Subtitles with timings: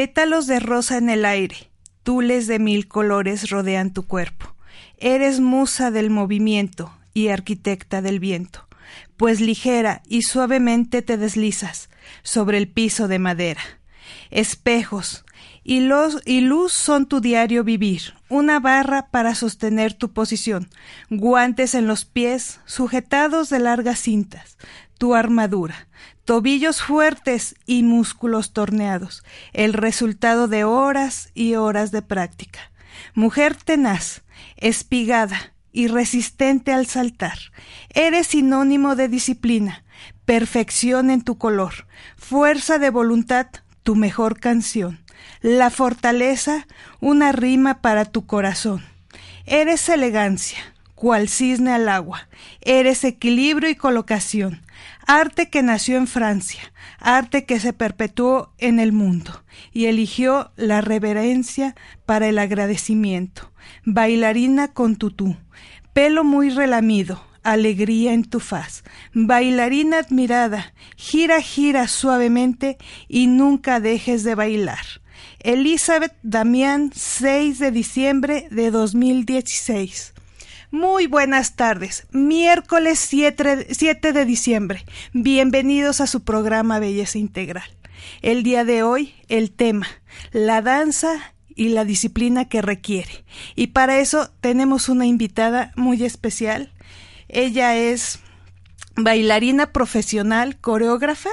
[0.00, 1.70] Pétalos de rosa en el aire,
[2.04, 4.56] tules de mil colores rodean tu cuerpo.
[4.96, 8.66] Eres musa del movimiento y arquitecta del viento,
[9.18, 11.90] pues ligera y suavemente te deslizas
[12.22, 13.60] sobre el piso de madera.
[14.30, 15.26] Espejos
[15.64, 15.86] y,
[16.24, 20.70] y luz son tu diario vivir, una barra para sostener tu posición,
[21.10, 24.56] guantes en los pies sujetados de largas cintas,
[24.96, 25.88] tu armadura,
[26.30, 32.70] tobillos fuertes y músculos torneados, el resultado de horas y horas de práctica.
[33.14, 34.22] Mujer tenaz,
[34.56, 37.36] espigada y resistente al saltar,
[37.88, 39.82] eres sinónimo de disciplina,
[40.24, 43.48] perfección en tu color, fuerza de voluntad,
[43.82, 45.00] tu mejor canción,
[45.40, 46.68] la fortaleza,
[47.00, 48.84] una rima para tu corazón.
[49.46, 50.58] Eres elegancia,
[50.94, 52.28] cual cisne al agua,
[52.60, 54.62] eres equilibrio y colocación,
[55.12, 60.82] arte que nació en Francia, arte que se perpetuó en el mundo y eligió la
[60.82, 61.74] reverencia
[62.06, 63.52] para el agradecimiento.
[63.84, 65.36] Bailarina con tutú,
[65.92, 68.84] pelo muy relamido, alegría en tu faz.
[69.12, 72.78] Bailarina admirada, gira, gira suavemente
[73.08, 74.84] y nunca dejes de bailar.
[75.40, 80.14] Elizabeth Damián, 6 de diciembre de 2016.
[80.70, 82.06] Muy buenas tardes.
[82.12, 84.84] Miércoles 7, de diciembre.
[85.12, 87.68] Bienvenidos a su programa Belleza Integral.
[88.22, 89.88] El día de hoy, el tema,
[90.30, 93.24] la danza y la disciplina que requiere.
[93.56, 96.72] Y para eso tenemos una invitada muy especial.
[97.28, 98.20] Ella es
[98.94, 101.30] bailarina profesional, coreógrafa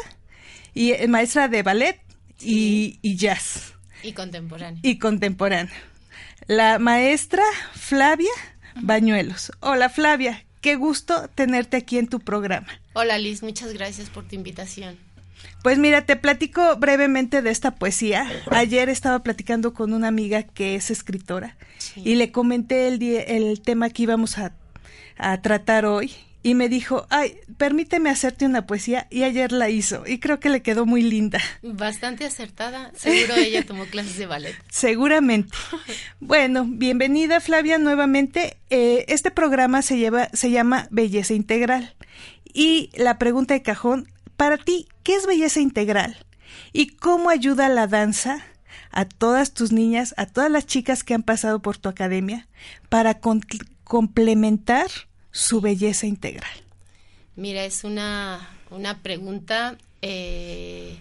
[0.73, 2.01] y eh, maestra de ballet
[2.39, 3.75] y, y jazz.
[4.01, 4.79] Y contemporánea.
[4.81, 5.75] Y contemporánea.
[6.47, 7.43] La maestra
[7.75, 8.31] Flavia
[8.81, 9.51] Bañuelos.
[9.59, 12.67] Hola Flavia, qué gusto tenerte aquí en tu programa.
[12.93, 14.97] Hola Liz, muchas gracias por tu invitación.
[15.61, 18.27] Pues mira, te platico brevemente de esta poesía.
[18.51, 21.57] Ayer estaba platicando con una amiga que es escritora
[21.95, 24.53] y le comenté el, el tema que íbamos a,
[25.17, 26.11] a tratar hoy
[26.47, 30.47] y me dijo, ay, permíteme hacerte una poesía y ayer la hizo y creo que
[30.47, 31.41] le quedó muy linda.
[31.61, 34.55] Bastante acertada, seguro ella tomó clases de ballet.
[34.69, 35.51] Seguramente.
[36.21, 38.55] Bueno, bienvenida Flavia nuevamente.
[38.69, 41.95] Eh, este programa se, lleva, se llama Belleza Integral
[42.53, 44.07] y la pregunta de cajón,
[44.37, 46.15] para ti, ¿qué es belleza integral?
[46.71, 48.41] ¿Y cómo ayuda la danza
[48.91, 52.47] a todas tus niñas, a todas las chicas que han pasado por tu academia
[52.87, 53.19] para
[53.83, 54.87] complementar
[55.37, 56.49] su belleza integral?
[57.35, 60.97] Mira, es una, una pregunta eh,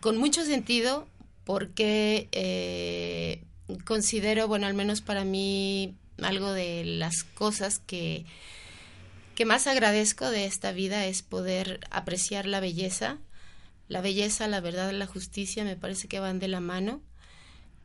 [0.00, 1.06] con mucho sentido
[1.44, 3.42] porque eh,
[3.84, 8.24] considero, bueno, al menos para mí, algo de las cosas que,
[9.34, 13.18] que más agradezco de esta vida es poder apreciar la belleza.
[13.88, 17.02] La belleza, la verdad, la justicia me parece que van de la mano.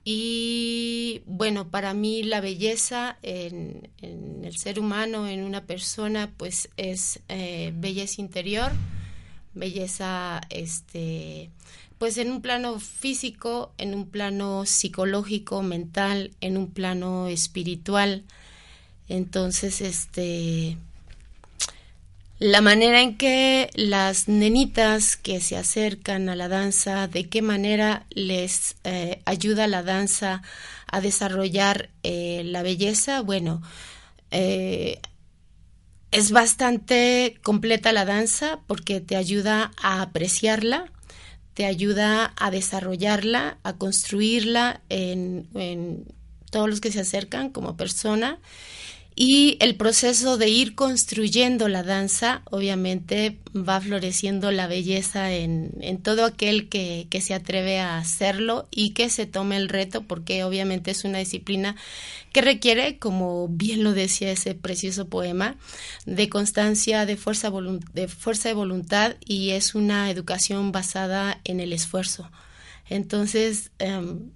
[0.06, 7.22] Y bueno, para mí la belleza en, el ser humano, en una persona, pues es
[7.30, 8.72] eh, belleza interior,
[9.54, 11.50] belleza, este,
[11.98, 18.24] pues en un plano físico, en un plano psicológico, mental, en un plano espiritual.
[19.08, 20.78] Entonces, este,
[22.44, 28.06] la manera en que las nenitas que se acercan a la danza, de qué manera
[28.10, 30.42] les eh, ayuda la danza
[30.88, 33.62] a desarrollar eh, la belleza, bueno,
[34.32, 35.00] eh,
[36.12, 40.92] es bastante completa la danza porque te ayuda a apreciarla,
[41.54, 46.04] te ayuda a desarrollarla, a construirla en, en
[46.52, 48.38] todos los que se acercan como persona
[49.16, 56.02] y el proceso de ir construyendo la danza, obviamente va floreciendo la belleza en, en
[56.02, 60.44] todo aquel que, que, se atreve a hacerlo y que se tome el reto, porque
[60.44, 61.76] obviamente es una disciplina
[62.32, 65.58] que requiere, como bien lo decía ese precioso poema,
[66.08, 67.52] de constancia, de fuerza,
[67.94, 72.32] de fuerza de voluntad y es una educación basada en el esfuerzo.
[72.90, 74.32] Entonces, em,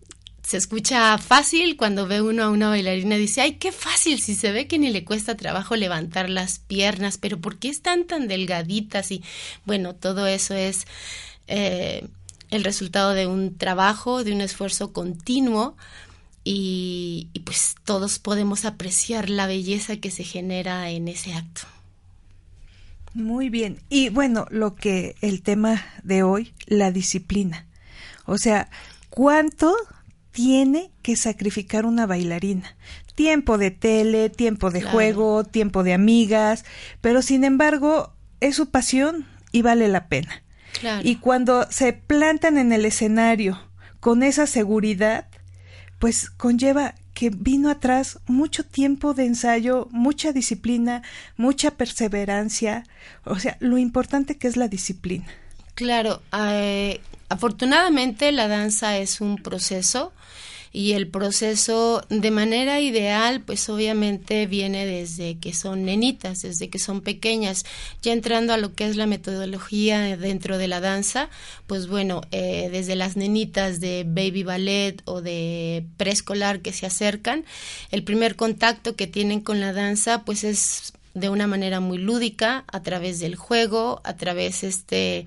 [0.47, 4.33] se escucha fácil cuando ve uno a una bailarina y dice, ay, qué fácil, si
[4.33, 8.29] se ve que ni le cuesta trabajo levantar las piernas, pero ¿por qué están tan
[8.29, 9.11] delgaditas?
[9.11, 9.21] Y
[9.65, 10.87] bueno, todo eso es
[11.47, 12.07] eh,
[12.49, 15.75] el resultado de un trabajo, de un esfuerzo continuo
[16.45, 21.63] y, y pues todos podemos apreciar la belleza que se genera en ese acto.
[23.13, 23.81] Muy bien.
[23.89, 27.65] Y bueno, lo que el tema de hoy, la disciplina.
[28.25, 28.69] O sea,
[29.09, 29.75] ¿cuánto
[30.37, 32.77] tiene que sacrificar una bailarina.
[33.15, 36.63] Tiempo de tele, tiempo de juego, tiempo de amigas,
[37.01, 40.43] pero sin embargo es su pasión y vale la pena.
[41.01, 43.59] Y cuando se plantan en el escenario
[43.99, 45.27] con esa seguridad,
[45.97, 51.01] pues conlleva que vino atrás mucho tiempo de ensayo, mucha disciplina,
[51.35, 52.83] mucha perseverancia,
[53.25, 55.25] o sea, lo importante que es la disciplina.
[55.73, 60.13] Claro, eh, afortunadamente la danza es un proceso
[60.73, 66.77] y el proceso de manera ideal pues obviamente viene desde que son nenitas, desde que
[66.77, 67.65] son pequeñas.
[68.01, 71.29] Ya entrando a lo que es la metodología dentro de la danza,
[71.65, 77.45] pues bueno, eh, desde las nenitas de baby ballet o de preescolar que se acercan,
[77.89, 82.63] el primer contacto que tienen con la danza pues es de una manera muy lúdica,
[82.67, 85.25] a través del juego, a través este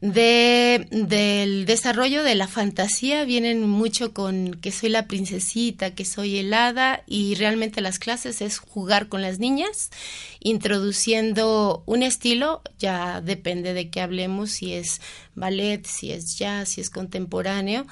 [0.00, 6.38] de, del desarrollo de la fantasía vienen mucho con que soy la princesita, que soy
[6.38, 9.90] helada y realmente las clases es jugar con las niñas,
[10.40, 15.00] introduciendo un estilo, ya depende de qué hablemos, si es
[15.34, 17.86] ballet, si es jazz, si es contemporáneo.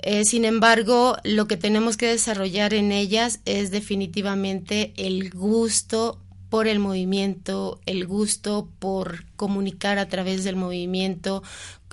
[0.00, 6.68] Eh, sin embargo, lo que tenemos que desarrollar en ellas es definitivamente el gusto por
[6.68, 11.42] el movimiento, el gusto por comunicar a través del movimiento,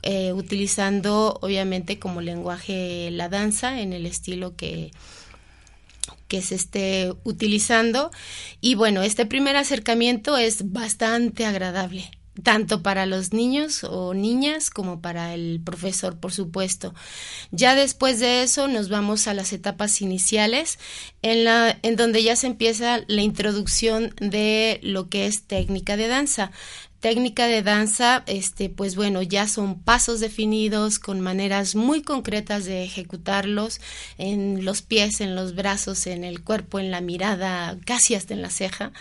[0.02, 4.92] eh, utilizando obviamente como lenguaje la danza en el estilo que,
[6.28, 8.12] que se esté utilizando.
[8.62, 12.12] Y bueno, este primer acercamiento es bastante agradable
[12.44, 16.94] tanto para los niños o niñas como para el profesor, por supuesto.
[17.52, 20.80] Ya después de eso nos vamos a las etapas iniciales,
[21.22, 26.08] en, la, en donde ya se empieza la introducción de lo que es técnica de
[26.08, 26.52] danza
[27.06, 32.84] técnica de danza, este, pues bueno, ya son pasos definidos con maneras muy concretas de
[32.84, 33.80] ejecutarlos
[34.18, 38.42] en los pies, en los brazos, en el cuerpo, en la mirada, casi hasta en
[38.42, 38.92] la ceja.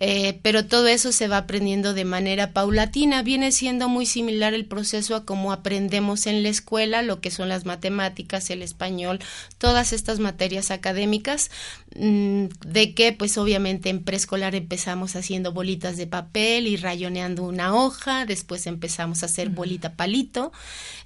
[0.00, 3.22] Eh, pero todo eso se va aprendiendo de manera paulatina.
[3.22, 7.48] Viene siendo muy similar el proceso a cómo aprendemos en la escuela, lo que son
[7.48, 9.18] las matemáticas, el español,
[9.58, 11.50] todas estas materias académicas,
[11.96, 17.74] mm, de que pues obviamente en preescolar empezamos haciendo bolitas de papel y rayoneando una
[17.74, 20.52] hoja, después empezamos a hacer bolita palito,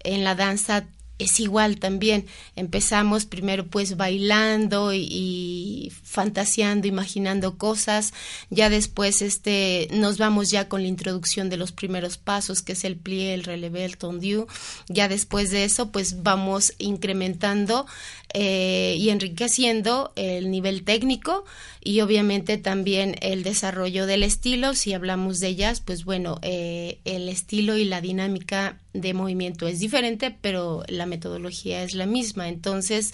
[0.04, 0.86] en la danza
[1.18, 2.26] es igual también.
[2.56, 8.12] Empezamos primero pues bailando y, fantaseando, imaginando cosas.
[8.50, 12.84] Ya después este nos vamos ya con la introducción de los primeros pasos, que es
[12.84, 14.46] el plie, el relevé, el tendu.
[14.88, 17.86] Ya después de eso pues vamos incrementando
[18.34, 21.44] eh, y enriqueciendo el nivel técnico
[21.84, 24.74] y obviamente también el desarrollo del estilo.
[24.74, 29.80] Si hablamos de ellas, pues bueno, eh, el estilo y la dinámica de movimiento es
[29.80, 32.48] diferente, pero la metodología es la misma.
[32.48, 33.12] Entonces,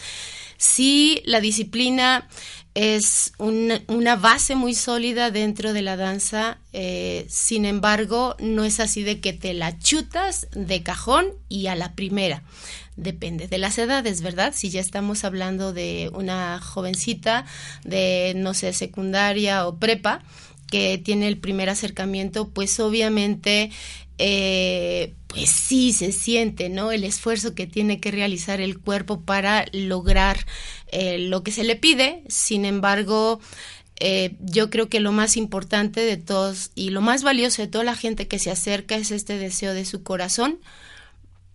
[0.59, 2.29] sí, la disciplina
[2.75, 9.03] es una, base muy sólida dentro de la danza, eh, sin embargo, no es así
[9.03, 12.43] de que te la chutas de cajón y a la primera.
[12.99, 14.53] Depende de las edades, ¿verdad?
[14.57, 17.47] Si ya estamos hablando de una jovencita
[17.85, 20.21] de, no sé, secundaria o prepa,
[20.69, 23.71] que tiene el primer acercamiento, pues obviamente
[24.19, 26.91] eh, pues sí se siente, ¿no?
[26.91, 30.45] El esfuerzo que tiene que realizar el cuerpo para lograr
[30.89, 32.25] eh, lo que se le pide.
[32.27, 33.39] Sin embargo,
[34.01, 37.85] eh, yo creo que lo más importante de todos y lo más valioso de toda
[37.85, 40.59] la gente que se acerca es este deseo de su corazón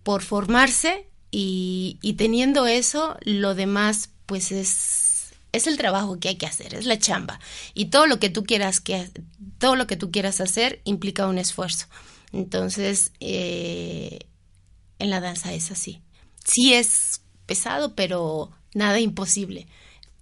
[0.02, 6.36] por formarse y, y teniendo eso, lo demás pues es, es el trabajo que hay
[6.36, 7.40] que hacer, es la chamba.
[7.74, 9.10] Y todo lo que tú quieras que
[9.58, 11.86] todo lo que tú quieras hacer implica un esfuerzo.
[12.32, 14.20] Entonces, eh,
[15.00, 16.02] en la danza es así.
[16.44, 19.66] Sí es pesado, pero nada imposible.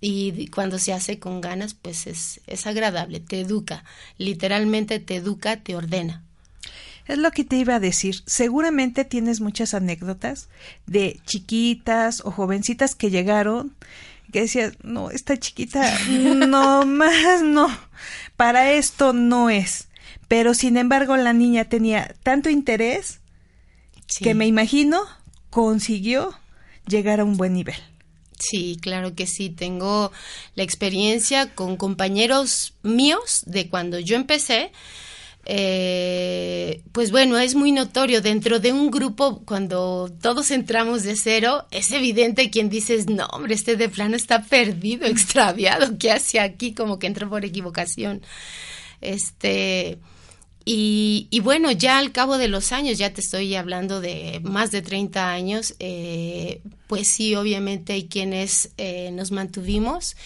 [0.01, 3.85] Y cuando se hace con ganas, pues es, es agradable, te educa,
[4.17, 6.25] literalmente te educa, te ordena.
[7.07, 8.23] Es lo que te iba a decir.
[8.27, 10.49] Seguramente tienes muchas anécdotas
[10.87, 13.75] de chiquitas o jovencitas que llegaron
[14.33, 17.69] que decías, no, esta chiquita, no más, no,
[18.37, 19.89] para esto no es
[20.33, 23.21] pero sin embargo la niña tenía tanto interés
[24.19, 25.03] que me imagino
[25.51, 26.33] consiguió
[26.87, 27.77] llegar a un buen nivel.
[28.39, 29.51] Sí, claro que sí.
[29.51, 30.11] Tengo
[30.55, 34.73] la experiencia con compañeros míos de cuando yo empecé.
[35.45, 41.67] Eh, pues bueno, es muy notorio dentro de un grupo, cuando todos entramos de cero,
[41.71, 46.75] es evidente quien dices, no, hombre, este de plano está perdido, extraviado, ¿qué hace aquí?
[46.75, 48.23] Como que entró por equivocación.
[49.01, 49.99] Este,
[50.65, 54.81] y, bueno, ya al cabo de los años, ya te estoy hablando de más de
[54.81, 60.17] 30 años, eh, pues sí, obviamente hay quienes eh, nos mantuvimos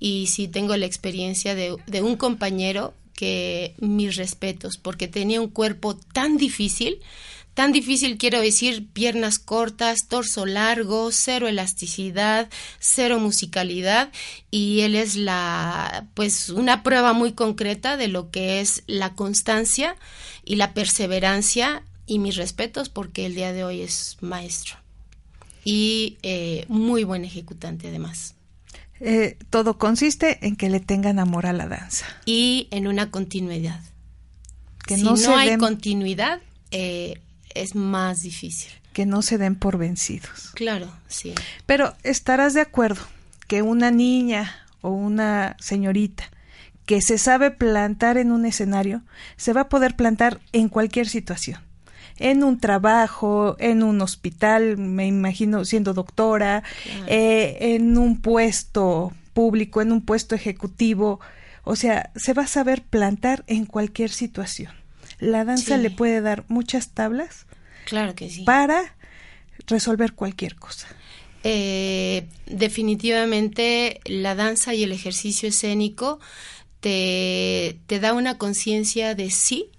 [0.00, 5.48] y sí tengo la experiencia de, de un compañero que mis respetos, porque tenía un
[5.48, 7.00] cuerpo tan difícil,
[7.54, 14.10] Tan difícil quiero decir piernas cortas, torso largo, cero elasticidad, cero musicalidad
[14.50, 19.94] y él es la pues una prueba muy concreta de lo que es la constancia
[20.44, 24.76] y la perseverancia y mis respetos porque el día de hoy es maestro
[25.64, 28.33] y eh, muy buen ejecutante además.
[29.06, 32.06] Eh, todo consiste en que le tengan amor a la danza.
[32.24, 33.80] Y en una continuidad.
[34.86, 37.20] Que si no, hay continuidad, eh,
[37.54, 38.70] es más difícil.
[38.92, 40.50] Que no se den por vencidos.
[40.54, 41.34] Claro, sí.
[41.66, 43.02] Pero estarás de acuerdo
[43.46, 46.30] que una niña o una señorita
[46.86, 49.02] que se sabe plantar en un escenario,
[49.36, 51.60] se va a poder plantar en cualquier situación.
[52.18, 56.62] En un trabajo, en un hospital, me imagino siendo doctora,
[57.06, 61.20] eh, en un puesto público, en un puesto ejecutivo.
[61.64, 64.72] O sea, se va a saber plantar en cualquier situación.
[65.18, 67.46] La danza le puede dar muchas tablas.
[67.84, 68.44] Claro que sí.
[68.44, 68.94] Para
[69.66, 70.88] resolver cualquier cosa.
[71.42, 76.18] Eh, definitivamente la danza y el ejercicio escénico
[76.80, 79.70] te, te da una conciencia de sí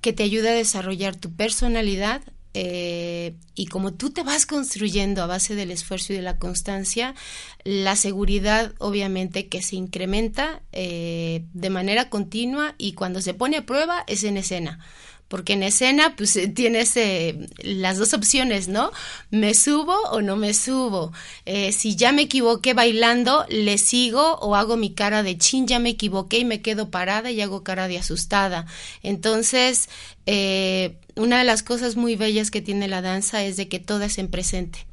[0.00, 5.26] que te ayuda a desarrollar tu personalidad eh, y como tú te vas construyendo a
[5.26, 7.14] base del esfuerzo y de la constancia,
[7.62, 13.66] la seguridad obviamente que se incrementa eh, de manera continua y cuando se pone a
[13.66, 14.80] prueba es en escena
[15.30, 18.90] porque en escena pues eh, tienes eh, las dos opciones, ¿no?
[19.30, 21.12] Me subo o no me subo.
[21.46, 25.78] Eh, si ya me equivoqué bailando, le sigo o hago mi cara de chin, ya
[25.78, 28.66] me equivoqué y me quedo parada y hago cara de asustada.
[29.04, 29.88] Entonces,
[31.14, 34.18] una de las cosas muy bellas que tiene la danza es de que todo es
[34.18, 34.89] en presente.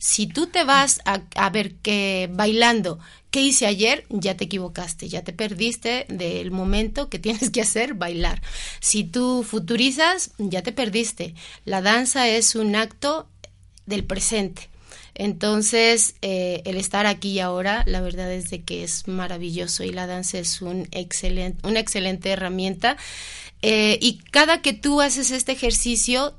[0.00, 2.98] Si tú te vas a, a ver que bailando
[3.30, 4.06] ¿Qué hice ayer?
[4.08, 8.42] Ya te equivocaste, ya te perdiste del momento que tienes que hacer bailar.
[8.80, 11.34] Si tú futurizas, ya te perdiste.
[11.64, 13.28] La danza es un acto
[13.86, 14.68] del presente.
[15.14, 19.92] Entonces, eh, el estar aquí y ahora, la verdad es de que es maravilloso y
[19.92, 20.88] la danza es un
[21.62, 22.96] una excelente herramienta.
[23.62, 26.34] Eh, y cada que tú haces este ejercicio,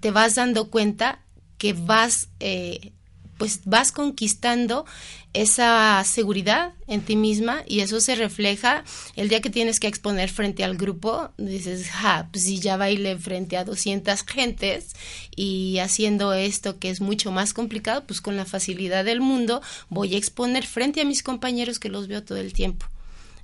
[0.00, 1.20] te vas dando cuenta
[1.56, 2.92] que vas eh,
[3.38, 4.86] pues vas conquistando
[5.32, 8.84] esa seguridad en ti misma y eso se refleja
[9.16, 13.18] el día que tienes que exponer frente al grupo, dices, ja, pues si ya bailé
[13.18, 14.94] frente a 200 gentes
[15.34, 20.14] y haciendo esto que es mucho más complicado, pues con la facilidad del mundo voy
[20.14, 22.86] a exponer frente a mis compañeros que los veo todo el tiempo.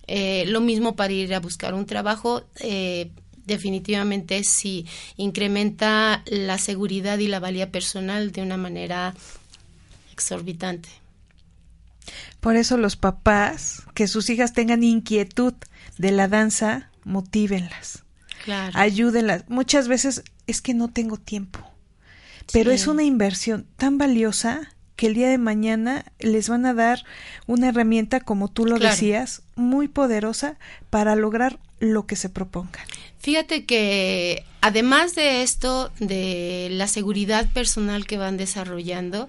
[0.06, 3.10] Eh, lo mismo para ir a buscar un trabajo, eh,
[3.44, 9.14] definitivamente sí incrementa la seguridad y la valía personal de una manera
[10.22, 10.88] exorbitante.
[12.40, 15.54] Por eso los papás, que sus hijas tengan inquietud
[15.98, 18.04] de la danza, motívenlas.
[18.44, 18.72] Claro.
[18.76, 19.44] Ayúdenlas.
[19.48, 21.60] Muchas veces es que no tengo tiempo.
[22.52, 27.04] Pero es una inversión tan valiosa que el día de mañana les van a dar
[27.46, 30.58] una herramienta, como tú lo decías, muy poderosa
[30.90, 32.84] para lograr lo que se propongan.
[33.18, 39.28] Fíjate que además de esto, de la seguridad personal que van desarrollando,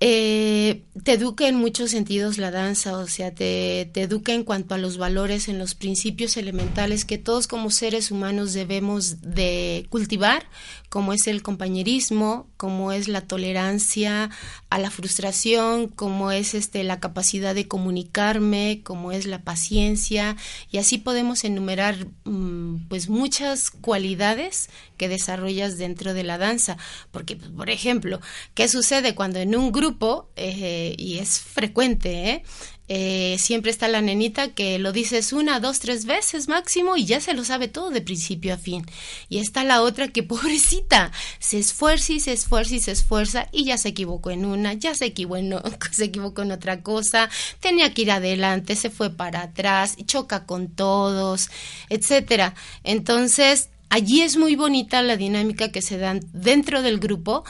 [0.00, 4.74] eh, te educa en muchos sentidos la danza, o sea, te, te, educa en cuanto
[4.74, 10.46] a los valores, en los principios elementales que todos como seres humanos debemos de cultivar,
[10.88, 14.28] como es el compañerismo, como es la tolerancia
[14.68, 20.36] a la frustración, como es este la capacidad de comunicarme, como es la paciencia,
[20.70, 26.76] y así podemos enumerar mm, pues muchas cualidades que desarrollas dentro de la danza,
[27.12, 28.20] porque por ejemplo,
[28.52, 32.42] ¿qué sucede cuando en un grupo eh, y es frecuente, ¿eh?
[32.90, 33.36] ¿Eh?
[33.38, 37.34] siempre está la nenita que lo dices una, dos, tres veces máximo y ya se
[37.34, 38.84] lo sabe todo de principio a fin.
[39.28, 43.64] Y está la otra que pobrecita se esfuerza y se esfuerza y se esfuerza y
[43.64, 45.54] ya se equivocó en una, ya se equivocó en,
[45.92, 47.30] se equivocó en otra cosa,
[47.60, 51.48] tenía que ir adelante, se fue para atrás, choca con todos,
[51.88, 52.54] etcétera.
[52.82, 57.44] Entonces, allí es muy bonita la dinámica que se dan dentro del grupo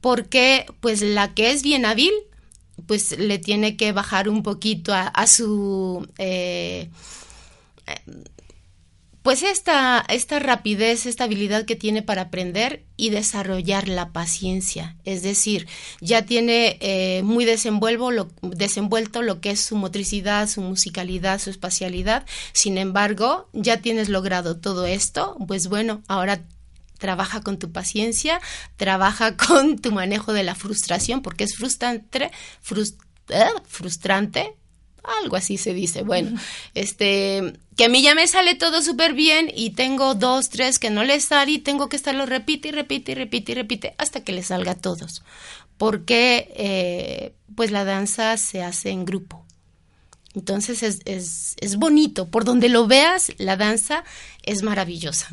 [0.00, 2.12] porque pues la que es bien hábil
[2.86, 6.90] pues le tiene que bajar un poquito a, su eh,
[9.26, 14.94] pues esta, esta rapidez, esta habilidad que tiene para aprender y desarrollar la paciencia.
[15.02, 15.66] Es decir,
[16.00, 22.24] ya tiene eh, muy desenvuelvo desenvuelto lo que es su motricidad, su musicalidad, su espacialidad.
[22.52, 26.44] Sin embargo, ya tienes logrado todo esto, pues bueno, ahora
[26.98, 28.40] trabaja con tu paciencia,
[28.76, 32.30] trabaja con tu manejo de la frustración, porque es frustrante,
[33.28, 33.50] ¿eh?
[33.66, 34.54] frustrante,
[35.22, 36.02] algo así se dice.
[36.02, 36.38] Bueno,
[36.74, 40.90] este, que a mí ya me sale todo súper bien y tengo dos, tres que
[40.90, 44.24] no les sale y tengo que estarlo repite y repite y repite y repite hasta
[44.24, 45.22] que les salga a todos.
[45.78, 49.44] Porque, eh, pues la danza se hace en grupo.
[50.34, 52.28] Entonces es, es, es bonito.
[52.28, 54.04] Por donde lo veas, la danza
[54.42, 55.28] es maravillosa.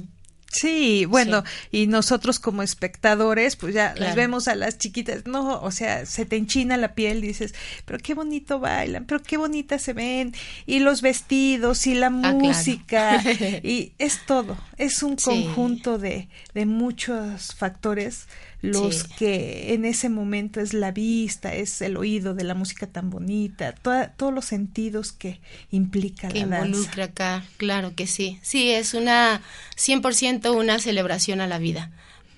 [0.54, 5.72] Sí, bueno, y nosotros como espectadores, pues ya las vemos a las chiquitas, no, o
[5.72, 9.94] sea, se te enchina la piel, dices, pero qué bonito bailan, pero qué bonitas se
[9.94, 10.36] ven,
[10.68, 13.20] y los vestidos, y la ah, música,
[13.64, 18.28] y es todo, es un conjunto de, de muchos factores
[18.64, 23.10] los que en ese momento es la vista, es el oído de la música tan
[23.10, 28.40] bonita, todos los sentidos que implica que la involucra acá, claro que sí.
[28.42, 29.42] Sí, es una
[29.76, 31.92] 100% una celebración a la vida.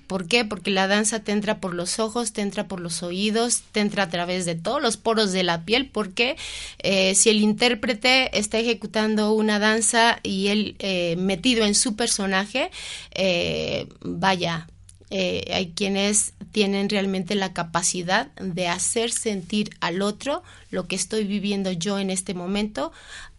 [0.08, 0.46] ¿Por qué?
[0.46, 4.04] Porque la danza te entra por los ojos, te entra por los oídos, te entra
[4.04, 6.38] a través de todos los poros de la piel, porque
[6.80, 12.70] eh, si el intérprete está ejecutando una danza y él eh, metido en su personaje,
[13.12, 14.68] eh, vaya,
[15.10, 21.26] eh, hay quienes tienen realmente la capacidad de hacer sentir al otro lo que estoy
[21.26, 22.92] viviendo yo en este momento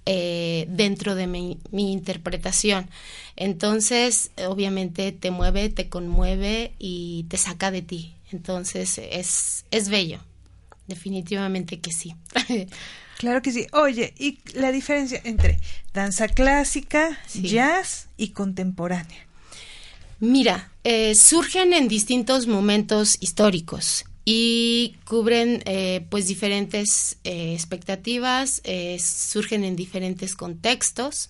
[0.05, 2.88] eh, dentro de mi, interpretación.
[3.35, 8.14] Entonces, obviamente te mueve, te conmueve y te saca de ti.
[8.31, 10.20] Entonces, es, es bello.
[10.87, 12.14] Definitivamente que sí.
[13.18, 13.66] Claro que sí.
[13.72, 15.59] Oye, ¿y la diferencia entre
[15.94, 19.26] danza clásica, jazz y contemporánea?
[20.20, 28.62] Mira, eh, surgen en distintos momentos históricos y cubren eh, pues diferentes eh, expectativas,
[29.01, 31.29] surgen en diferentes contextos.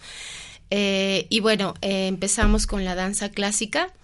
[0.69, 3.95] y bueno, empezamos con la danza clásica.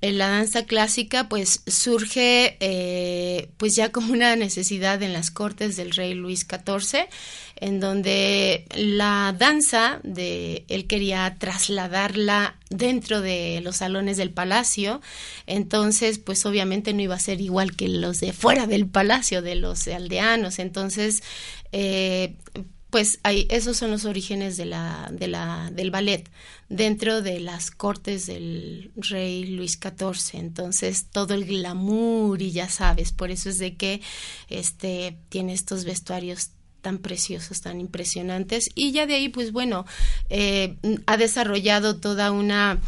[0.00, 5.90] En la danza clásica pues surge pues ya como una necesidad en las cortes del
[5.90, 7.08] rey Luis XIV
[7.60, 15.00] en donde la danza de él quería trasladarla dentro de los salones del palacio,
[15.46, 19.56] entonces pues obviamente no iba a ser igual que los de fuera del palacio, de
[19.56, 21.22] los aldeanos, entonces
[21.72, 22.36] eh,
[22.90, 26.28] pues hay, esos son los orígenes de la, de la, del ballet
[26.68, 30.38] dentro de las cortes del rey Luis XIV.
[30.38, 34.00] Entonces, todo el glamour y ya sabes, por eso es de que
[34.48, 38.70] este tiene estos vestuarios tan preciosos, tan impresionantes.
[38.74, 39.84] Y ya de ahí, pues bueno,
[40.30, 42.80] eh, ha desarrollado toda una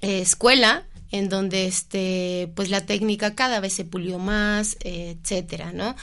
[0.00, 0.84] eh, escuela
[1.16, 5.96] en donde este, pues la técnica cada vez se pulió más, etcétera, ¿no?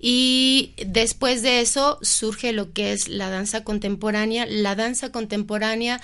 [0.00, 4.46] Y después de eso surge lo que es la danza contemporánea.
[4.46, 6.00] La danza contemporánea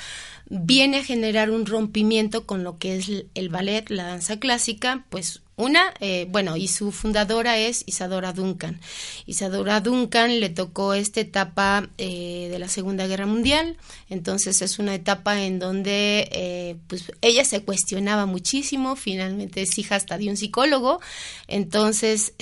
[0.49, 5.44] viene a generar un rompimiento con lo que es el ballet, la danza clásica, pues
[5.57, 8.81] una, eh, bueno, y su fundadora es Isadora Duncan.
[9.27, 13.77] Isadora Duncan le tocó esta etapa eh, de la Segunda Guerra Mundial,
[14.09, 19.97] entonces es una etapa en donde eh, pues ella se cuestionaba muchísimo, finalmente es hija
[19.97, 21.01] hasta de un psicólogo,
[21.47, 22.35] entonces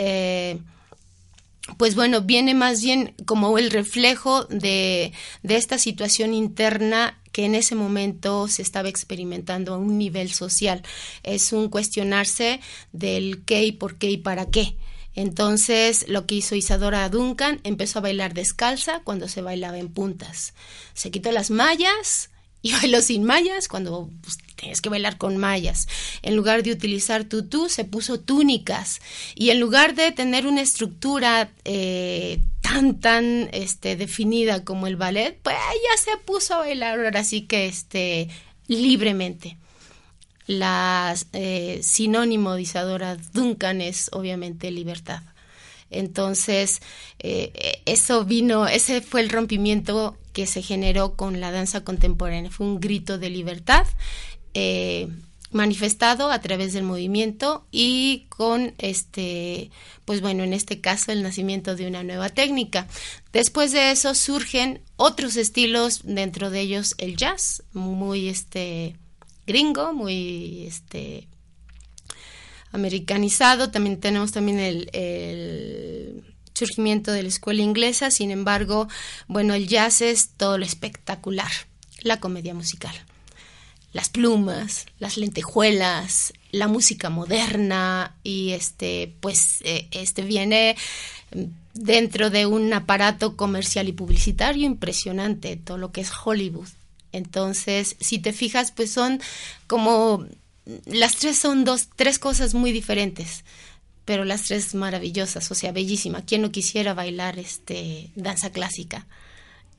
[1.77, 7.55] pues bueno, viene más bien como el reflejo de, de, esta situación interna que en
[7.55, 10.83] ese momento se estaba experimentando a un nivel social.
[11.22, 12.61] Es un cuestionarse
[12.92, 14.77] del qué y por qué y para qué.
[15.14, 20.55] Entonces, lo que hizo Isadora Duncan, empezó a bailar descalza cuando se bailaba en puntas.
[20.94, 22.32] Se quitó las mallas
[22.64, 25.88] y bailó sin mallas cuando pues, tienes que bailar con mallas.
[26.22, 29.01] En lugar de utilizar tutú, se puso túnicas.
[29.35, 35.37] Y en lugar de tener una estructura eh, tan, tan este, definida como el ballet,
[35.42, 38.29] pues ella se puso a bailar ahora que este,
[38.68, 39.57] libremente.
[40.46, 45.22] La eh, sinónimo de Isadora Duncan es obviamente libertad.
[45.90, 46.81] Entonces,
[47.18, 52.51] eh, eso vino, ese fue el rompimiento que se generó con la danza contemporánea.
[52.51, 53.87] Fue un grito de libertad
[54.55, 55.09] eh,
[55.53, 59.71] manifestado a través del movimiento y con este,
[60.05, 62.88] pues bueno, en este caso el nacimiento de una nueva técnica.
[63.33, 68.97] Después de eso surgen otros estilos, dentro de ellos el jazz, muy este
[69.47, 71.29] gringo, muy este
[72.73, 73.71] americanizado.
[73.71, 76.32] También tenemos también el, el
[76.66, 78.11] surgimiento de la escuela inglesa.
[78.11, 78.88] Sin embargo,
[79.29, 81.51] bueno, el jazz es todo lo espectacular,
[82.03, 82.94] la comedia musical
[83.92, 90.77] las plumas, las lentejuelas, la música moderna y este pues eh, este viene
[91.75, 96.68] dentro de un aparato comercial y publicitario impresionante, todo lo que es Hollywood.
[97.12, 99.20] Entonces, si te fijas, pues son
[99.66, 100.25] como
[100.87, 103.44] las tres son dos tres cosas muy diferentes,
[104.05, 106.25] pero las tres maravillosas, o sea, bellísima.
[106.25, 109.07] ¿Quién no quisiera bailar este danza clásica?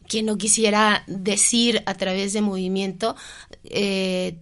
[0.08, 3.16] quien no quisiera decir a través de movimiento,
[3.64, 4.38] eh,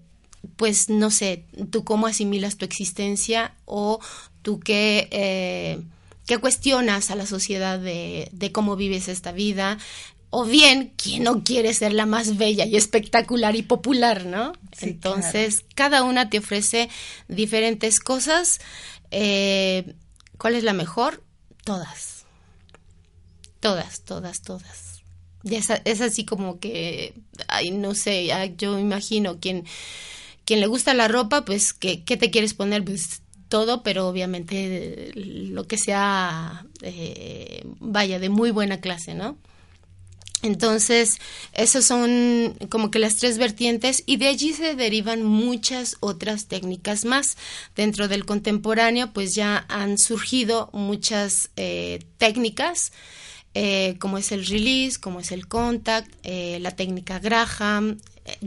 [0.55, 3.99] pues no sé, tú cómo asimilas tu existencia o
[4.41, 5.81] tú qué, eh,
[6.25, 9.77] qué cuestionas a la sociedad de, de cómo vives esta vida,
[10.29, 14.53] o bien quien no quiere ser la más bella y espectacular y popular, ¿no?
[14.79, 16.89] Entonces, cada una te ofrece
[17.27, 18.61] diferentes cosas.
[19.11, 19.95] Eh,
[20.37, 21.23] ¿Cuál es la mejor?
[21.63, 22.25] Todas.
[23.59, 25.01] Todas, todas, todas.
[25.43, 27.13] Es, es así como que,
[27.47, 29.65] ay, no sé, yo imagino, quien,
[30.45, 32.83] quien le gusta la ropa, pues, ¿qué, te quieres poner?
[32.83, 39.37] Pues todo, pero obviamente lo que sea, eh, vaya, de muy buena clase, ¿no?
[40.43, 41.19] Entonces,
[41.53, 47.05] esas son como que las tres vertientes y de allí se derivan muchas otras técnicas
[47.05, 47.37] más.
[47.75, 52.91] Dentro del contemporáneo, pues ya han surgido muchas eh, técnicas
[53.53, 57.97] eh, como es el release, como es el contact, eh, la técnica Graham,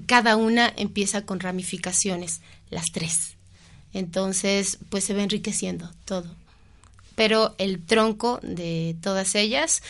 [0.06, 3.36] cada una empieza con ramificaciones, las tres.
[3.92, 6.34] Entonces, pues se va enriqueciendo todo.
[7.16, 9.82] Pero el tronco de todas ellas,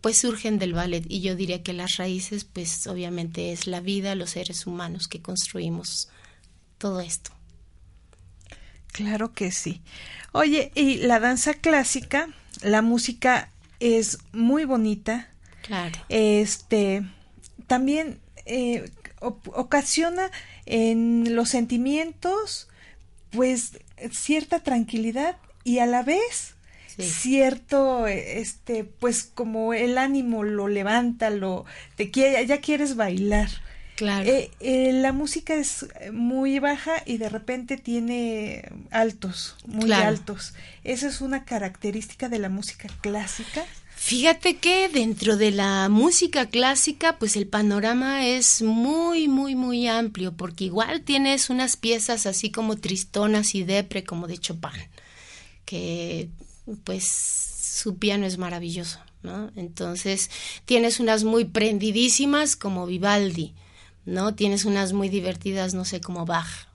[0.00, 4.14] pues surgen del ballet y yo diría que las raíces, pues obviamente es la vida,
[4.14, 6.08] los seres humanos que construimos
[6.78, 7.30] todo esto.
[8.92, 9.82] Claro que sí.
[10.32, 12.28] Oye, y la danza clásica,
[12.62, 15.28] la música es muy bonita.
[15.62, 15.98] Claro.
[16.08, 17.02] Este,
[17.66, 20.30] también eh, ocasiona
[20.66, 22.68] en los sentimientos,
[23.30, 23.78] pues,
[24.10, 26.54] cierta tranquilidad y a la vez
[26.98, 31.64] cierto, este, pues, como el ánimo lo levanta, lo,
[31.96, 33.48] te quiere, ya quieres bailar.
[33.96, 34.26] Claro.
[34.30, 40.54] Eh, eh, la música es muy baja y de repente tiene altos, muy altos.
[40.84, 43.66] Esa es una característica de la música clásica.
[44.02, 50.32] Fíjate que dentro de la música clásica, pues el panorama es muy, muy, muy amplio,
[50.34, 54.70] porque igual tienes unas piezas así como tristonas y depre, como de Chopin,
[55.66, 56.30] que
[56.84, 59.50] pues su piano es maravilloso, ¿no?
[59.56, 60.30] Entonces
[60.64, 63.54] tienes unas muy prendidísimas como Vivaldi,
[64.04, 64.34] ¿no?
[64.34, 66.68] Tienes unas muy divertidas, no sé, como Bach,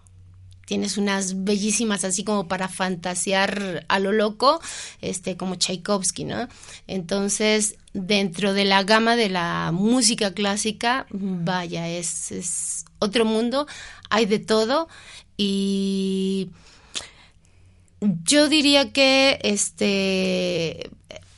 [0.66, 4.60] tienes unas bellísimas así como para fantasear a lo loco,
[5.02, 6.48] este como Tchaikovsky, ¿no?
[6.88, 13.68] Entonces, dentro de la gama de la música clásica, vaya, es, es otro mundo,
[14.10, 14.88] hay de todo
[15.38, 16.50] y
[18.24, 20.90] yo diría que este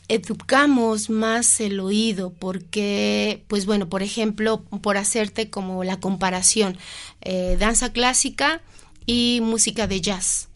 [0.09, 6.77] educamos más el oído porque, pues bueno, por ejemplo, por hacerte como la comparación,
[7.21, 8.61] eh, danza clásica
[9.05, 10.49] y música de jazz.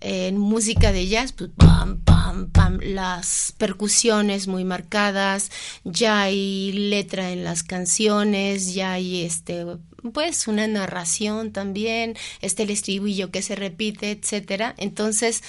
[0.00, 5.50] En música de jazz, pues pam, pam, pam, las percusiones muy marcadas,
[5.84, 9.64] ya hay letra en las canciones, ya hay este,
[10.12, 14.74] pues una narración también, este el estribillo que se repite, etcétera.
[14.78, 15.42] Entonces,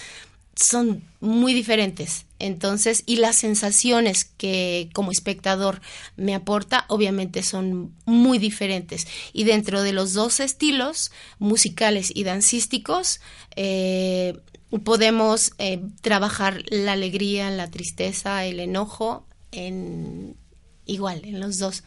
[0.55, 2.25] son muy diferentes.
[2.39, 5.81] Entonces, y las sensaciones que como espectador
[6.15, 9.07] me aporta, obviamente son muy diferentes.
[9.31, 13.21] Y dentro de los dos estilos, musicales y dancísticos,
[13.55, 14.37] eh,
[14.83, 20.35] podemos eh, trabajar la alegría, la tristeza, el enojo, en
[20.85, 21.83] igual, en los dos.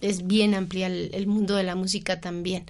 [0.00, 2.66] Es bien amplia el, mundo de la música también.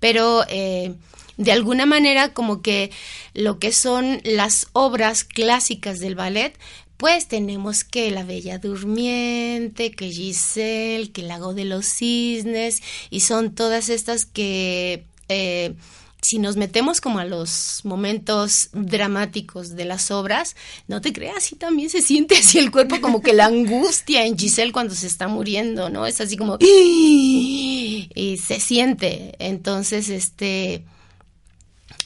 [0.00, 0.94] Pero eh,
[1.36, 2.90] de alguna manera como que
[3.34, 6.58] lo que son las obras clásicas del ballet,
[6.96, 13.54] pues tenemos que La Bella Durmiente, que Giselle, que Lago de los Cisnes, y son
[13.54, 15.04] todas estas que...
[15.28, 15.74] Eh,
[16.22, 20.56] si nos metemos como a los momentos dramáticos de las obras,
[20.88, 24.38] no te creas, sí también se siente así el cuerpo como que la angustia en
[24.38, 26.06] Giselle cuando se está muriendo, ¿no?
[26.06, 29.34] Es así como y se siente.
[29.38, 30.84] Entonces, este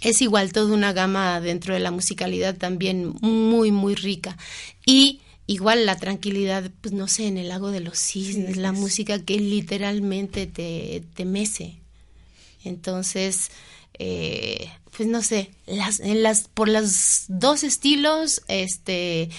[0.01, 4.37] es igual toda una gama dentro de la musicalidad también muy, muy rica.
[4.85, 9.19] Y igual la tranquilidad, pues no sé, en el lago de los cisnes, la música
[9.19, 11.77] que literalmente te, te mece.
[12.65, 13.51] Entonces,
[13.99, 19.31] eh, pues no sé, las, en las, por los dos estilos, este,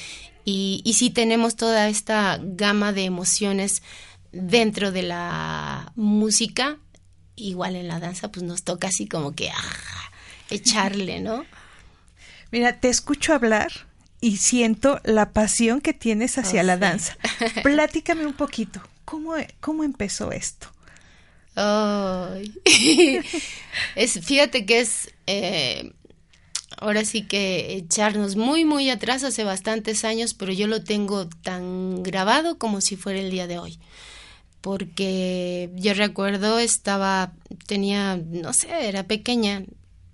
[0.46, 3.82] y, y sí tenemos toda esta gama de emociones
[4.32, 6.78] dentro de la música,
[7.36, 10.12] igual en la danza, pues nos toca así como que, ah,
[10.50, 11.46] echarle, ¿no?
[12.52, 13.72] Mira, te escucho hablar
[14.22, 17.17] y siento la pasión que tienes hacia la danza.
[17.63, 20.67] Platícame un poquito, ¿cómo, cómo empezó esto?
[23.96, 25.91] es, fíjate que es eh,
[26.78, 32.04] ahora sí que echarnos muy, muy atrás hace bastantes años, pero yo lo tengo tan
[32.04, 33.80] grabado como si fuera el día de hoy.
[34.62, 37.34] Porque yo recuerdo, estaba,
[37.67, 39.63] tenía, no sé, era pequeña,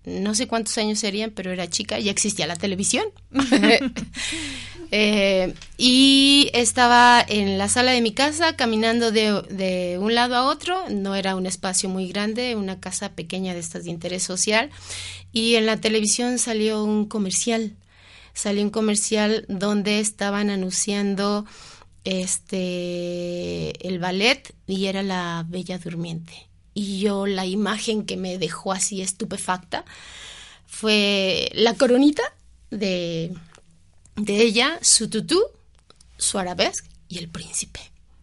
[0.06, 3.06] no sé cuántos años serían, pero era chica, ya existía la televisión.
[4.96, 10.46] Eh, y estaba en la sala de mi casa caminando de, de, un lado a
[10.46, 14.70] otro, no era un espacio muy grande, una casa pequeña de estas de interés social,
[15.32, 17.76] y en la televisión salió un comercial,
[18.36, 21.48] salió un comercial donde estaban anunciando
[22.04, 26.34] este el ballet y era la Bella Durmiente.
[26.76, 29.86] Y yo la imagen que me dejó así estupefacta
[30.68, 32.22] fue la coronita
[32.70, 33.34] de,
[34.16, 35.42] de ella, su tutú,
[36.18, 37.80] su arabesque y el príncipe.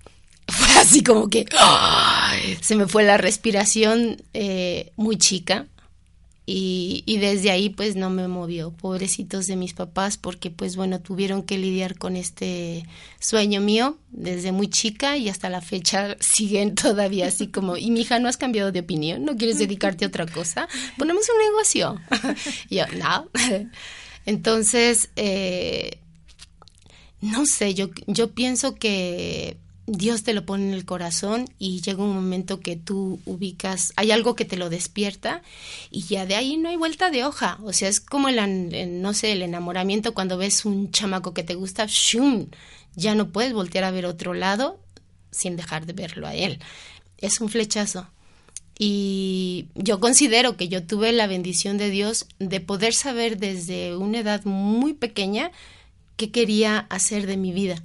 [0.48, 1.46] Fue así como que
[2.61, 5.66] se me fue la respiración eh, muy chica
[6.53, 11.44] y, desde ahí pues no me movió, pobrecitos de mis papás, porque pues bueno, tuvieron
[11.44, 12.85] que lidiar con este
[13.20, 18.00] sueño mío desde muy chica y hasta la fecha siguen todavía así como, y mi
[18.00, 19.24] hija, ¿no has cambiado de opinión?
[19.24, 20.66] ¿No quieres dedicarte a otra cosa?
[20.98, 22.00] Ponemos un negocio.
[22.68, 23.29] y yo, no.
[24.26, 25.98] Entonces, eh,
[27.20, 29.56] no sé, yo, yo pienso que
[29.87, 34.12] Dios te lo pone en el corazón y llega un momento que tú ubicas, hay
[34.12, 35.42] algo que te lo despierta
[35.90, 37.59] y ya de ahí no hay vuelta de hoja.
[37.64, 41.54] O sea, es como el, no sé, el enamoramiento cuando ves un chamaco que te
[41.54, 42.46] gusta, ¡shum!
[42.96, 44.80] ya no puedes voltear a ver otro lado
[45.30, 46.61] sin dejar de verlo a él.
[47.18, 48.09] Es un flechazo.
[48.83, 54.21] Y yo considero que yo tuve la bendición de Dios de poder saber desde una
[54.21, 55.53] edad muy pequeña
[56.16, 57.77] qué quería hacer de mi vida.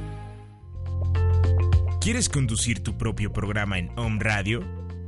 [2.01, 4.65] ¿Quieres conducir tu propio programa en Home Radio?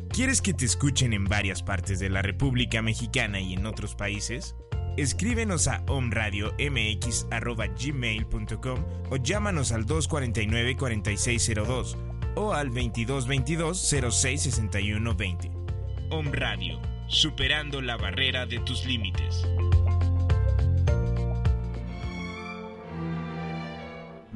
[0.10, 4.56] ¿Quieres que te escuchen en varias partes de la República Mexicana y en otros países?
[4.96, 11.96] Escríbenos a omradiomx.gmail.com o llámanos al 249-4602
[12.36, 15.50] o al 2222-066120.
[16.12, 19.48] Home Radio, superando la barrera de tus límites.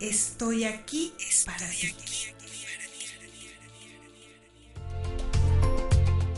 [0.00, 1.12] estoy aquí
[1.44, 1.94] para ti.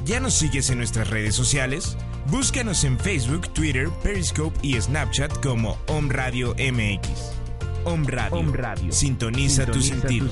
[0.04, 1.96] ¿Ya nos sigues en nuestras redes sociales?
[2.26, 7.40] Búscanos en Facebook, Twitter, Periscope y Snapchat como Om Radio MX.
[7.84, 8.04] Om
[8.52, 8.92] Radio.
[8.92, 10.28] Sintoniza, tu sentido.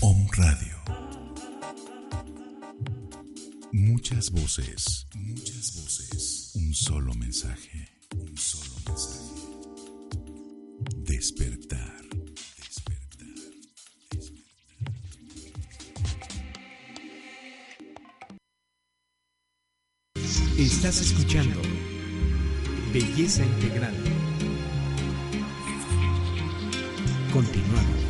[0.00, 0.78] Om Radio.
[3.72, 5.06] Muchas voces,
[6.78, 9.24] solo mensaje, un solo mensaje.
[10.98, 12.04] Despertar.
[12.56, 13.28] Despertar.
[20.56, 21.60] Estás escuchando
[22.92, 23.94] Belleza Integral.
[27.32, 28.07] Continuamos.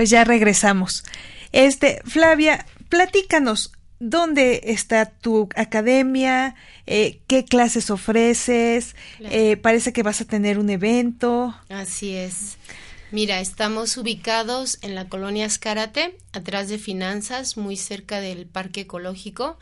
[0.00, 1.04] Pues ya regresamos.
[1.52, 6.54] Este, Flavia, platícanos, ¿dónde está tu academia?
[6.86, 8.96] Eh, ¿Qué clases ofreces?
[9.20, 11.54] Eh, parece que vas a tener un evento.
[11.68, 12.56] Así es.
[13.10, 19.58] Mira, estamos ubicados en la colonia Escárate, atrás de Finanzas, muy cerca del Parque Ecológico.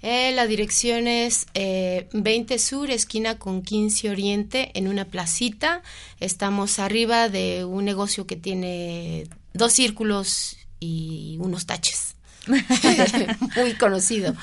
[0.00, 5.82] Eh, la dirección es eh, 20 Sur, esquina con 15 Oriente, en una placita.
[6.20, 12.16] Estamos arriba de un negocio que tiene dos círculos y unos taches.
[13.56, 14.34] muy conocido.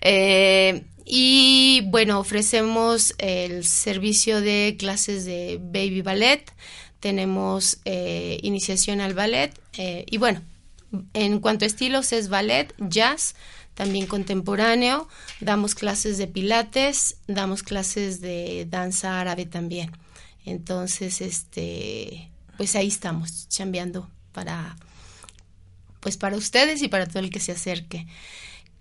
[0.00, 6.52] Eh, y bueno, ofrecemos el servicio de clases de baby ballet,
[7.00, 10.40] tenemos eh, iniciación al ballet eh, y bueno,
[11.14, 13.34] en cuanto a estilos es ballet, jazz,
[13.74, 15.08] también contemporáneo,
[15.40, 19.90] damos clases de pilates, damos clases de danza árabe también.
[20.44, 24.76] Entonces, este, pues ahí estamos, chambeando para,
[26.00, 28.06] pues para ustedes y para todo el que se acerque.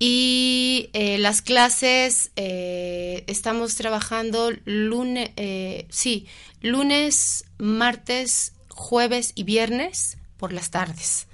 [0.03, 6.25] Y eh, las clases eh, estamos trabajando lunes, eh, sí,
[6.59, 11.27] lunes, martes, jueves y viernes por las tardes.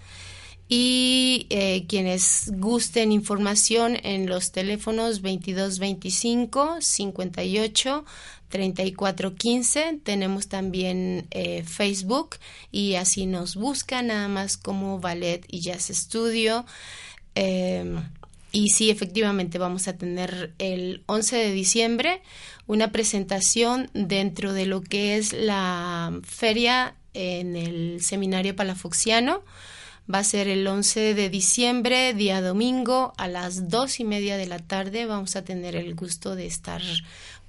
[0.68, 1.48] y
[1.88, 8.06] quienes gusten información en los teléfonos 2225 58
[8.50, 12.38] 3415 tenemos también eh, Facebook
[12.72, 16.66] y así nos buscan nada más como ballet y jazz studio.
[17.36, 18.02] Em,
[18.52, 22.22] y sí efectivamente vamos a tener el 11 de diciembre
[22.66, 29.44] una presentación dentro de lo que es la feria en el seminario palafoxiano.
[30.14, 34.46] Va a ser el 11 de diciembre, día domingo, a las dos y media de
[34.46, 35.06] la tarde.
[35.06, 36.82] Vamos a tener el gusto de estar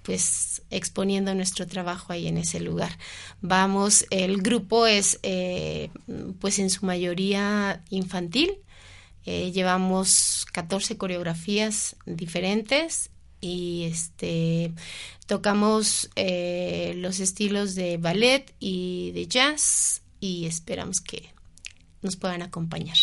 [0.08, 2.96] pues exponiendo nuestro trabajo ahí en ese lugar.
[3.42, 5.90] Vamos, el grupo es eh,
[6.40, 8.56] pues en su mayoría infantil.
[9.26, 13.10] Eh, llevamos 14 coreografías diferentes
[13.42, 14.72] y este
[15.26, 21.34] tocamos eh, los estilos de ballet y de jazz y esperamos que
[22.00, 22.96] nos puedan acompañar.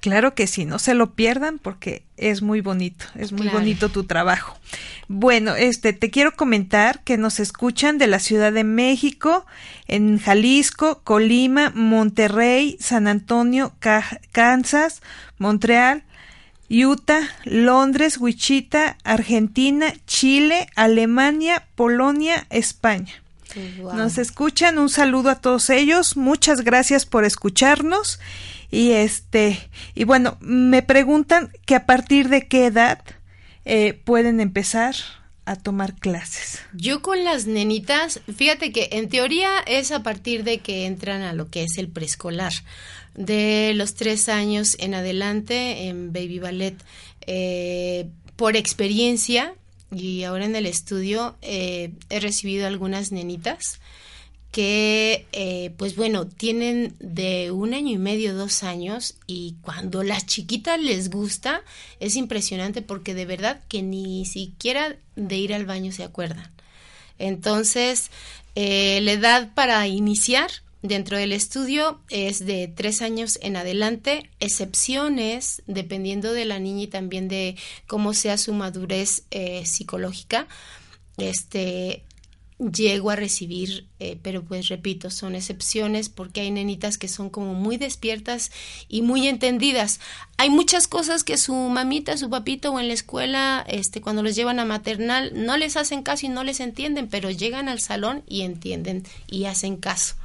[0.00, 4.04] Claro que sí, no se lo pierdan porque es muy bonito, es muy bonito tu
[4.04, 4.58] trabajo.
[5.08, 9.44] Bueno, este te quiero comentar que nos escuchan de la Ciudad de México,
[9.88, 13.74] en Jalisco, Colima, Monterrey, San Antonio,
[14.32, 15.02] Kansas,
[15.36, 16.04] Montreal,
[16.70, 23.12] Utah, Londres, Wichita, Argentina, Chile, Alemania, Polonia, España.
[23.94, 28.20] Nos escuchan, un saludo a todos ellos, muchas gracias por escucharnos
[28.70, 29.58] y este
[29.94, 33.02] y bueno me preguntan que a partir de qué edad
[33.64, 34.94] eh, pueden empezar
[35.44, 36.60] a tomar clases.
[36.74, 41.32] Yo con las nenitas, fíjate que en teoría es a partir de que entran a
[41.32, 42.52] lo que es el preescolar,
[43.14, 46.76] de los tres años en adelante en Baby Ballet.
[47.26, 49.54] Eh, por experiencia,
[49.94, 53.80] y ahora en el estudio eh, he recibido algunas nenitas
[54.50, 60.26] que, eh, pues bueno, tienen de un año y medio, dos años, y cuando las
[60.26, 61.62] chiquitas les gusta,
[62.00, 66.50] es impresionante porque de verdad que ni siquiera de ir al baño se acuerdan.
[67.18, 68.10] Entonces,
[68.54, 70.50] eh, la edad para iniciar
[70.82, 76.86] Dentro del estudio es de tres años en adelante, excepciones dependiendo de la niña y
[76.86, 80.48] también de cómo sea su madurez eh, psicológica.
[81.18, 82.02] Este,
[82.60, 87.54] llego a recibir, eh, pero pues repito, son excepciones porque hay nenitas que son como
[87.54, 88.50] muy despiertas
[88.88, 90.00] y muy entendidas.
[90.36, 94.36] Hay muchas cosas que su mamita, su papito o en la escuela, este, cuando los
[94.36, 98.22] llevan a maternal, no les hacen caso y no les entienden, pero llegan al salón
[98.26, 100.16] y entienden y hacen caso.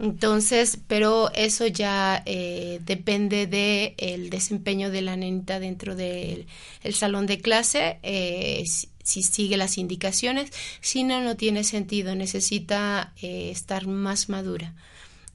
[0.00, 6.46] Entonces, pero eso ya eh, depende del el desempeño de la nenita dentro del
[6.92, 8.64] salón de clase, eh,
[9.02, 10.50] si, sigue las indicaciones,
[10.80, 14.74] si no, no tiene sentido, necesita eh, estar más madura.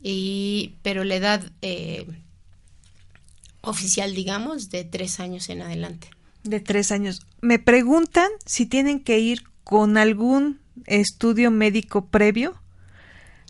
[0.02, 1.52] Y, pero la edad
[3.62, 6.10] oficial, digamos, de tres años en adelante.
[6.44, 7.22] De tres años.
[7.42, 12.58] Me preguntan si tienen que ir con algún estudio médico previo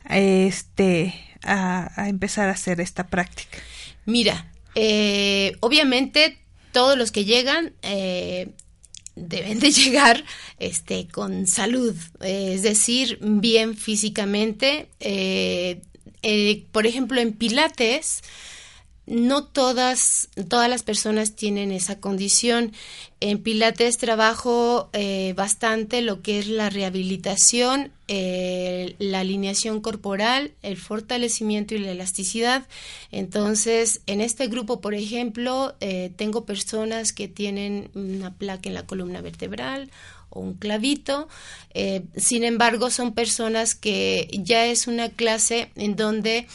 [0.10, 1.14] este,
[1.44, 3.60] a, empezar a hacer esta práctica?
[4.06, 6.40] Mira, eh, obviamente
[6.72, 8.50] todos los que llegan eh,
[9.18, 10.24] deben de llegar
[10.60, 14.88] este, con salud, es decir, bien físicamente.
[15.00, 15.82] Eh,
[16.72, 18.22] por ejemplo, en Pilates,
[19.06, 22.74] no todas, todas las personas tienen esa condición.
[23.20, 30.78] En Pilates trabajo eh, bastante lo que es la rehabilitación, eh, la alineación corporal, el
[30.78, 32.68] fortalecimiento y la elasticidad.
[33.12, 38.86] Entonces, en este grupo, por ejemplo, eh, tengo personas que tienen una placa en la
[38.86, 39.90] columna vertebral
[40.30, 41.28] o un clavito.
[42.16, 46.48] sin embargo, son personas que ya es una clase en donde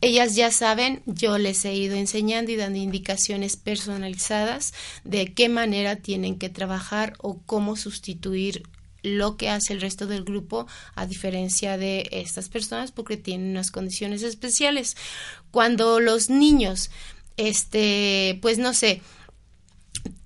[0.00, 5.93] ellas ya saben, yo les he ido enseñando y dando indicaciones personalizadas de qué manera
[5.96, 8.62] tienen que trabajar o cómo sustituir
[9.02, 13.70] lo que hace el resto del grupo a diferencia de estas personas porque tienen unas
[13.70, 14.96] condiciones especiales.
[15.50, 16.90] Cuando los niños,
[17.36, 19.02] este, pues no sé,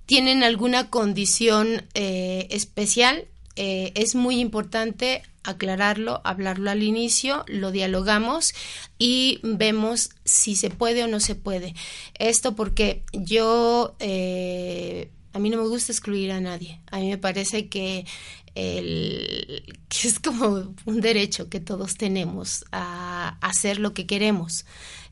[0.06, 8.54] tienen alguna condición eh, especial, eh, es muy importante aclararlo, hablarlo al inicio, lo dialogamos
[8.98, 11.74] y vemos si se puede o no se puede.
[12.18, 16.80] Esto porque yo, eh, a mí no me gusta excluir a nadie.
[16.90, 18.06] A mí me parece que,
[18.54, 24.64] el, que es como un derecho que todos tenemos a, hacer lo que queremos.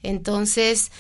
[0.03, 0.91] Entonces,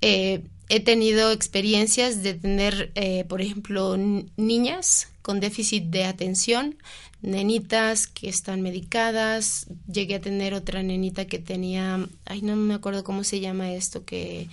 [0.00, 2.92] eh, he tenido experiencias de tener,
[3.28, 3.96] por ejemplo,
[4.36, 6.76] niñas con déficit de atención,
[7.22, 13.04] nenitas que están medicadas, llegué a tener otra nenita que tenía, ay no me acuerdo
[13.04, 14.48] cómo se llama esto, que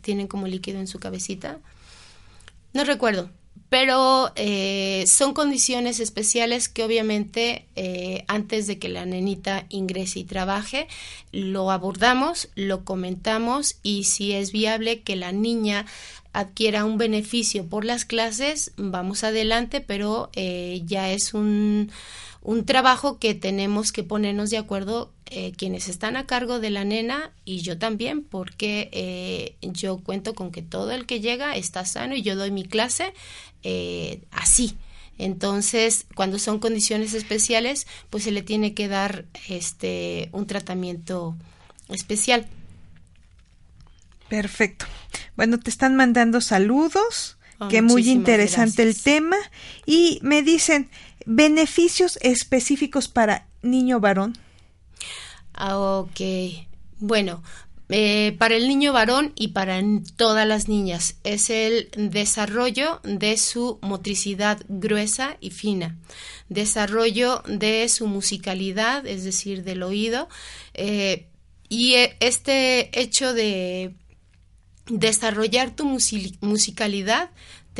[0.00, 1.60] tienen como líquido en su cabecita.
[2.72, 3.30] No recuerdo,
[3.70, 10.24] pero eh, son condiciones especiales que obviamente eh, antes de que la nenita ingrese y
[10.24, 10.88] trabaje,
[11.30, 15.86] lo abordamos, lo comentamos y si es viable que la niña
[16.32, 21.90] adquiera un beneficio por las clases, vamos adelante, pero eh, ya es un,
[22.42, 26.84] un trabajo que tenemos que ponernos de acuerdo eh, quienes están a cargo de la
[26.84, 31.84] nena y yo también, porque eh, yo cuento con que todo el que llega está
[31.84, 33.12] sano y yo doy mi clase
[33.62, 34.76] eh, así.
[35.18, 41.36] Entonces, cuando son condiciones especiales, pues se le tiene que dar este un tratamiento
[41.90, 42.46] especial.
[44.30, 44.86] Perfecto.
[45.36, 49.36] Bueno, te están mandando saludos, oh, que muy interesante el tema
[49.84, 50.88] y me dicen
[51.26, 54.36] beneficios específicos para niño varón.
[55.54, 56.20] Ah, ok.
[56.98, 57.42] Bueno,
[57.92, 59.82] eh, para el niño varón y para
[60.14, 65.98] todas las niñas es el desarrollo de su motricidad gruesa y fina,
[66.48, 70.28] desarrollo de su musicalidad, es decir, del oído,
[70.74, 71.26] eh,
[71.68, 73.94] y eh, este hecho de
[74.86, 75.84] desarrollar tu
[76.40, 77.30] musicalidad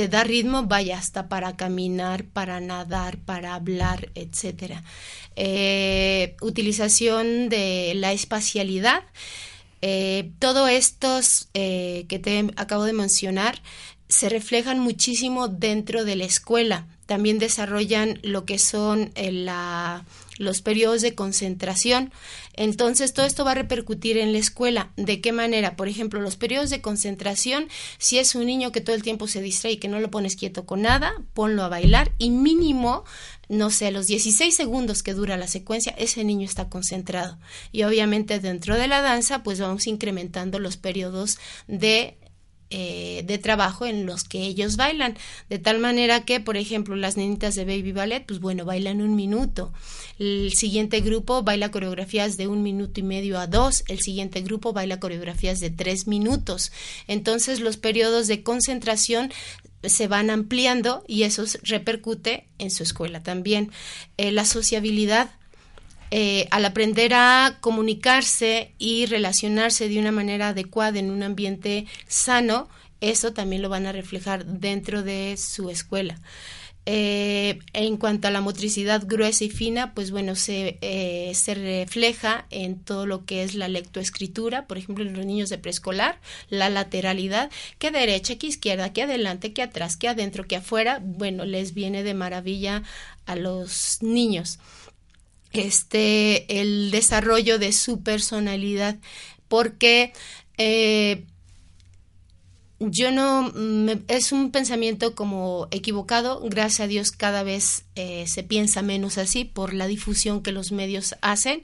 [0.09, 4.83] da ritmo, vaya hasta para caminar, para nadar, para hablar, etcétera.
[5.37, 9.03] Eh, utilización de la espacialidad.
[9.83, 13.63] Eh, todo estos eh, que te acabo de mencionar
[14.09, 16.87] se reflejan muchísimo dentro de la escuela.
[17.07, 20.05] También desarrollan lo que son la,
[20.39, 22.13] los periodos de concentración.
[22.61, 24.93] Entonces, todo esto va a repercutir en la escuela.
[24.97, 25.77] ¿De qué manera?
[25.77, 29.41] Por ejemplo, los periodos de concentración, si es un niño que todo el tiempo se
[29.41, 33.05] distrae y que no lo pones quieto con nada, ponlo a bailar y mínimo
[33.49, 37.37] no sé, los 16 segundos que dura la secuencia, ese niño está concentrado.
[37.73, 42.17] Y obviamente dentro de la danza, pues vamos incrementando los periodos de
[42.71, 45.17] eh, de trabajo en los que ellos bailan,
[45.49, 49.17] de tal manera que, por ejemplo, las nenitas de Baby Ballet, pues bueno, bailan un
[49.17, 49.73] minuto.
[50.19, 53.83] El siguiente grupo baila coreografías de un minuto y medio a dos.
[53.89, 56.71] El siguiente grupo baila coreografías de tres minutos.
[57.09, 59.33] Entonces, los periodos de concentración
[59.83, 63.71] se van ampliando y eso repercute en su escuela también.
[64.17, 65.31] Eh, la sociabilidad
[66.11, 72.69] eh, al aprender a comunicarse y relacionarse de una manera adecuada en un ambiente sano,
[73.01, 76.21] eso también lo van a reflejar dentro de su escuela.
[76.87, 82.47] Eh, en cuanto a la motricidad gruesa y fina, pues bueno, se, eh, se refleja
[82.51, 86.71] en todo lo que es la lectoescritura, por ejemplo, en los niños de preescolar, la
[86.71, 91.75] lateralidad, que derecha, que izquierda, que adelante, que atrás, que adentro, que afuera, bueno, les
[91.75, 92.83] viene de maravilla
[93.27, 94.59] a los niños
[95.53, 98.99] este, el desarrollo de su personalidad,
[99.49, 100.13] porque
[100.59, 101.25] eh,
[102.81, 103.53] yo no,
[104.09, 109.45] es un pensamiento como equivocado, gracias a Dios cada vez eh, se piensa menos así
[109.45, 111.61] por la difusión que los medios hacen,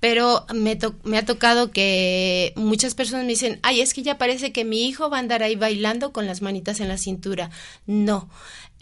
[0.00, 4.52] pero me, me, ha tocado que muchas personas me dicen, ay, es que ya parece
[4.52, 7.50] que mi hijo va a andar ahí bailando con las manitas en la cintura.
[7.86, 8.28] No,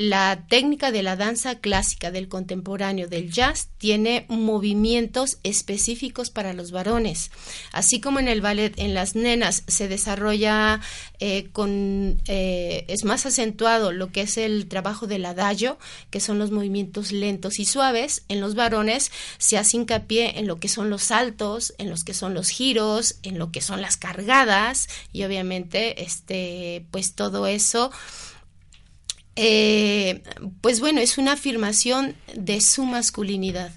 [0.02, 6.72] la técnica de la danza clásica, del contemporáneo, del jazz, tiene movimientos específicos para los
[6.72, 7.30] varones.
[7.70, 10.80] Así como en el ballet, en las nenas se desarrolla
[11.20, 15.78] eh, con, eh, es más acentuado lo que es el trabajo del adagio,
[16.10, 18.24] que son los movimientos lentos y suaves.
[18.28, 22.12] En los varones se hace hincapié en lo que son los saltos, en los que
[22.12, 27.92] son los giros, en lo que son las cargadas y obviamente, este, pues todo eso
[29.36, 30.22] eh,
[30.60, 33.72] pues bueno, es una afirmación de su masculinidad.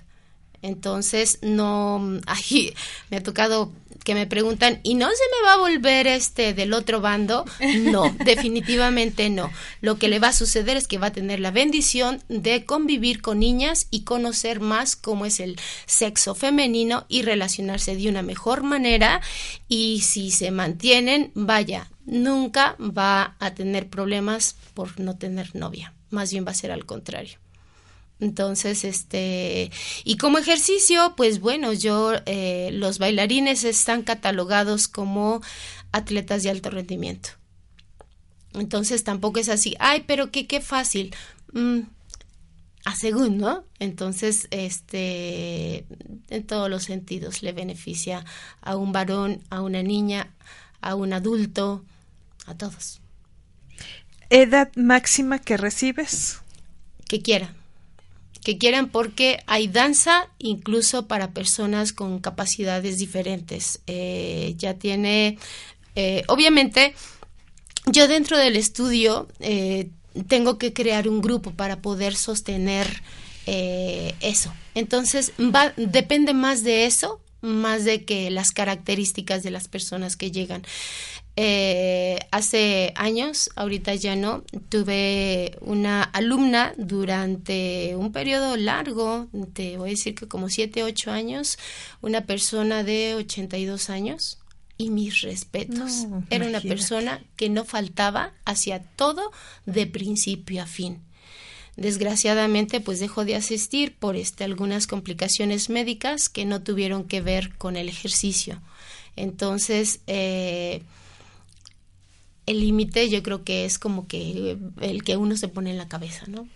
[0.62, 2.74] Entonces, no, ahí
[3.10, 3.72] me ha tocado
[4.04, 7.44] que me preguntan, ¿y no se me va a volver este del otro bando?
[7.80, 9.52] No, definitivamente no.
[9.82, 13.24] Lo que le va a suceder es que va a tener la bendición de convivir
[13.24, 18.62] con niñas y conocer más cómo es el sexo femenino y relacionarse de una mejor
[18.62, 19.22] manera.
[19.68, 25.94] Y si se mantienen, vaya, nunca va a tener problemas por no tener novia.
[26.10, 27.40] Más bien va a ser al contrario.
[28.20, 29.72] Entonces, este,
[30.06, 35.42] y como ejercicio, pues bueno, yo, eh, los bailarines están catalogados como
[35.92, 37.30] atletas de alto rendimiento.
[38.54, 41.14] Entonces tampoco es así, ay, pero qué, qué fácil.
[41.52, 41.82] Mm,
[42.86, 43.66] a según, ¿no?
[43.80, 45.86] Entonces, este,
[46.30, 48.24] en todos los sentidos le beneficia
[48.62, 50.32] a un varón, a una niña,
[50.82, 51.84] a un adulto,
[52.46, 53.02] a todos.
[54.30, 56.40] ¿Edad máxima que recibes?
[57.08, 57.54] Que quiera
[58.46, 63.82] que quieran porque hay danza incluso para personas con capacidades diferentes.
[63.88, 65.40] Eh, ya tiene
[65.96, 66.94] Eh, obviamente,
[67.88, 69.90] yo dentro del estudio eh,
[70.28, 72.88] tengo que crear un grupo para poder sostener
[73.46, 74.54] eh, eso.
[74.74, 80.32] Entonces, va, depende más de eso, más de que las características de las personas que
[80.32, 80.64] llegan.
[81.38, 89.90] Eh, hace años, ahorita ya no, tuve una alumna durante un periodo largo, te voy
[89.90, 91.58] a decir que como 7, 8 años,
[92.02, 94.40] una persona de 82 años
[94.78, 96.08] y mis respetos.
[96.30, 99.32] Era una persona que no faltaba hacia todo
[99.66, 101.00] de principio a fin.
[101.78, 107.54] Desgraciadamente, pues dejó de asistir por este, algunas complicaciones médicas que no tuvieron que ver
[107.58, 108.62] con el ejercicio.
[109.18, 110.84] Entonces, eh,
[112.46, 115.88] el límite yo creo que es como que el que uno se pone en la
[115.88, 116.48] cabeza, ¿no?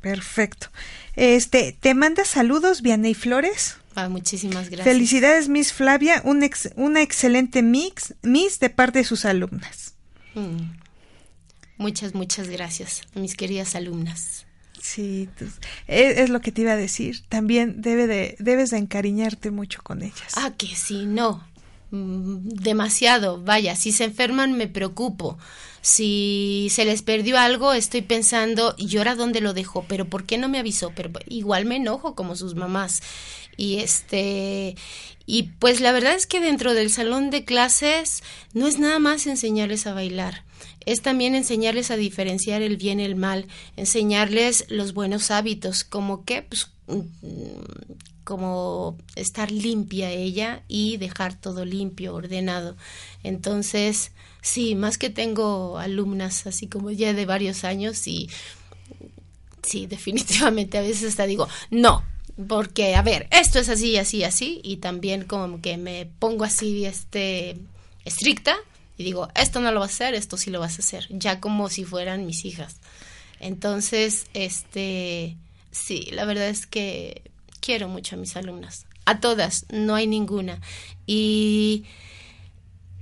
[0.00, 0.68] Perfecto.
[1.16, 3.78] Este, te manda saludos Vianey Flores.
[3.94, 4.84] Ah, muchísimas gracias.
[4.84, 9.94] Felicidades, Miss Flavia, un ex, una excelente mix, Miss de parte de sus alumnas.
[10.34, 10.72] Mm.
[11.78, 14.46] Muchas, muchas gracias, mis queridas alumnas.
[14.80, 15.28] Sí,
[15.86, 17.24] es, es, lo que te iba a decir.
[17.30, 20.34] También debe de, debes de encariñarte mucho con ellas.
[20.36, 21.42] Ah, que sí, no.
[21.94, 23.40] Mm, demasiado.
[23.40, 25.38] Vaya, si se enferman me preocupo.
[25.80, 29.84] Si se les perdió algo, estoy pensando, ¿y ahora dónde lo dejó?
[29.86, 30.92] Pero ¿por qué no me avisó?
[30.96, 33.00] Pero igual me enojo como sus mamás.
[33.56, 34.74] Y este
[35.26, 38.24] y pues la verdad es que dentro del salón de clases
[38.54, 40.42] no es nada más enseñarles a bailar
[40.86, 46.26] es también enseñarles a diferenciar el bien y el mal, enseñarles los buenos hábitos, como
[46.26, 47.00] que, pues, mm,
[48.24, 52.76] como estar limpia ella y dejar todo limpio, ordenado.
[53.22, 54.12] Entonces,
[54.42, 58.28] sí, más que tengo alumnas así como ya de varios años y
[59.62, 62.04] sí, definitivamente a veces hasta digo, no,
[62.48, 66.84] porque a ver, esto es así, así, así y también como que me pongo así
[66.84, 67.58] este
[68.04, 68.56] estricta
[68.96, 71.40] y digo, esto no lo vas a hacer, esto sí lo vas a hacer, ya
[71.40, 72.76] como si fueran mis hijas.
[73.40, 75.36] Entonces, este,
[75.70, 77.22] sí, la verdad es que
[77.64, 80.60] quiero mucho a mis alumnas, a todas, no hay ninguna.
[81.06, 81.84] Y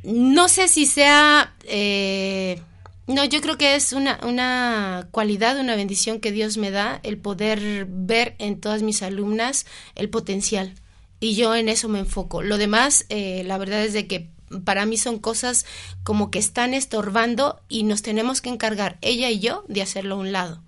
[0.04, 2.60] no sé si sea, eh,
[3.08, 7.18] no, yo creo que es una, una cualidad, una bendición que Dios me da, el
[7.18, 10.74] poder ver en todas mis alumnas el potencial.
[11.18, 12.42] Y yo en eso me enfoco.
[12.42, 14.28] Lo demás, eh, la verdad es de que
[14.64, 15.66] para mí son cosas
[16.04, 20.18] como que están estorbando y nos tenemos que encargar, ella y yo, de hacerlo a
[20.18, 20.62] un lado.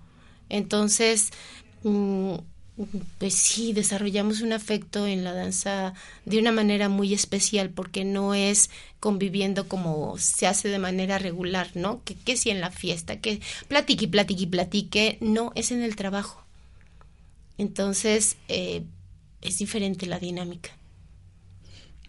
[0.49, 1.31] Entonces,
[1.83, 2.35] mm,
[3.17, 5.93] pues sí, desarrollamos un afecto en la danza
[6.25, 8.69] de una manera muy especial porque no es
[8.99, 12.01] conviviendo como se hace de manera regular, ¿no?
[12.03, 16.43] Que, que si en la fiesta, que platique, platique, platique, no, es en el trabajo.
[17.57, 18.83] Entonces, eh,
[19.41, 20.71] es diferente la dinámica.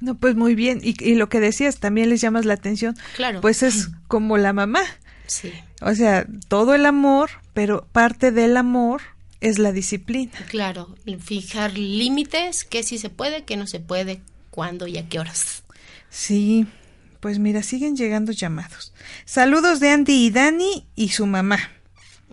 [0.01, 0.81] No, pues muy bien.
[0.83, 2.97] Y, y, lo que decías, también les llamas la atención.
[3.15, 3.41] Claro.
[3.41, 4.83] Pues es como la mamá.
[5.27, 5.53] Sí.
[5.81, 9.03] O sea, todo el amor, pero parte del amor
[9.41, 10.33] es la disciplina.
[10.49, 14.21] Claro, fijar límites, qué sí se puede, qué no se puede,
[14.51, 15.63] cuándo y a qué horas.
[16.11, 16.67] Sí,
[17.21, 18.93] pues mira, siguen llegando llamados.
[19.25, 21.59] Saludos de Andy y Dani y su mamá.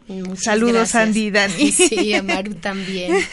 [0.07, 1.03] Muchas Saludos gracias.
[1.03, 1.71] Andy y Dani.
[1.71, 3.13] Sí, a Maru también.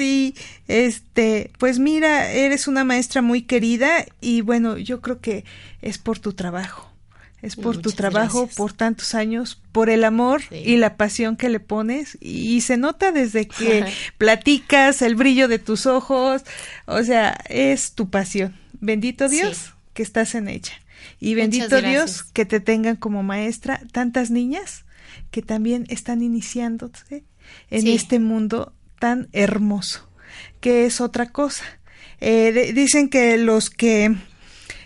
[0.00, 0.34] Sí,
[0.66, 5.44] este, pues mira, eres una maestra muy querida y bueno, yo creo que
[5.82, 6.89] es por tu trabajo.
[7.42, 8.56] Es por Muchas tu trabajo, gracias.
[8.56, 10.56] por tantos años, por el amor Sí.
[10.56, 13.84] y la pasión que le pones y se nota desde que
[14.18, 16.42] platicas, el brillo de tus ojos,
[16.86, 18.54] o sea, es tu pasión.
[18.80, 19.70] Bendito Dios Sí.
[19.94, 20.72] que estás en ella.
[21.18, 24.84] Y bendito Dios que te tengan como maestra tantas niñas
[25.30, 27.24] que también están iniciándose
[27.70, 27.94] en Sí.
[27.94, 30.08] este mundo tan hermoso,
[30.60, 31.64] que es otra cosa.
[32.20, 34.14] Eh, de- dicen que los que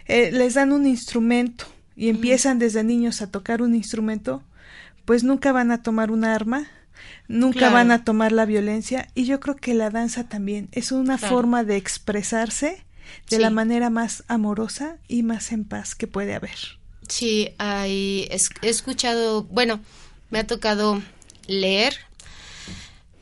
[0.07, 1.67] eh, les dan un instrumento
[1.97, 4.43] y empiezan desde niños a tocar un instrumento,
[5.05, 6.67] pues nunca van a tomar un arma,
[7.29, 7.75] nunca Claro.
[7.75, 11.35] van a tomar la violencia y yo creo que la danza también es una Claro.
[11.37, 12.83] forma de expresarse
[13.31, 13.43] de Sí.
[13.43, 16.57] la manera más amorosa y más en paz que puede haber.
[17.09, 19.81] Sí, hay, es- he escuchado, bueno,
[20.31, 21.03] me ha tocado
[21.47, 21.95] leer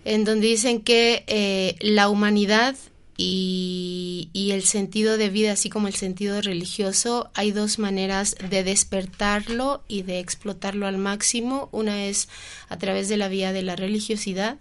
[0.05, 2.77] en donde dicen que eh, la humanidad
[3.17, 9.83] y, el sentido de vida, así como el sentido religioso, hay dos maneras de despertarlo
[9.89, 11.69] y de explotarlo al máximo.
[11.73, 12.29] Una es
[12.69, 14.59] a través de la vía de la religiosidad.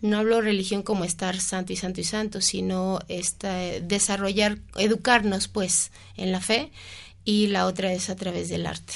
[0.00, 5.92] No hablo religión como estar santo y santo y santo, sino esta, desarrollar, educarnos pues
[6.16, 6.72] en la fe
[7.24, 8.94] y la otra es a través del arte.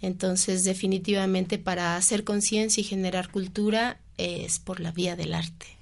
[0.00, 5.77] Entonces, definitivamente para hacer conciencia y generar cultura es por la vía del arte.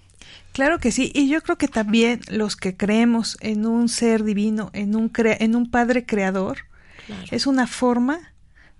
[0.56, 4.70] Claro que sí, y yo creo que también los que creemos en un ser divino,
[4.72, 6.60] en un cre en un padre creador,
[7.30, 8.32] Es una forma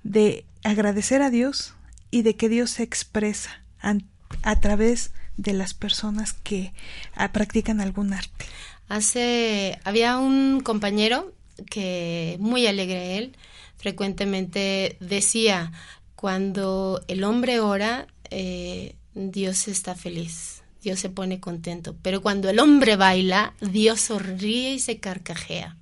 [0.02, 1.74] de agradecer a Dios
[2.10, 6.72] y de que Dios se expresa a, través de las personas que
[7.14, 8.46] ah, practican algún arte.
[8.88, 11.34] Hace, había un compañero
[11.68, 13.36] que muy alegre él,
[13.76, 15.72] frecuentemente decía,
[16.14, 20.55] cuando el hombre ora, eh, Dios está feliz,
[20.86, 25.76] Dios se pone contento, pero cuando el hombre baila, Dios sonríe y se carcajea.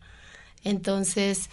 [0.63, 1.51] Entonces,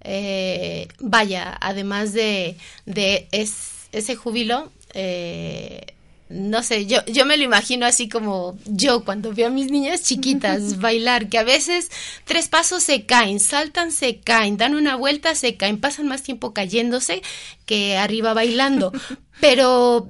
[0.00, 5.88] eh, vaya, además de, de ese júbilo, eh,
[6.30, 10.00] no sé, yo, yo me lo imagino así como yo cuando veo a mis niñas
[10.00, 11.90] chiquitas bailar, que a veces
[12.24, 16.54] tres pasos se caen, saltan, se caen, dan una vuelta, se caen, pasan más tiempo
[16.54, 17.20] cayéndose
[17.66, 18.90] que arriba bailando.
[19.42, 20.08] Pero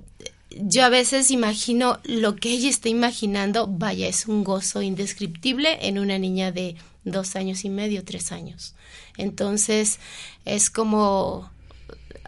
[0.50, 5.98] yo a veces imagino lo que ella está imaginando, vaya, es un gozo indescriptible en
[5.98, 8.74] una niña de dos años y medio, tres años.
[9.16, 9.98] Entonces
[10.44, 11.50] es como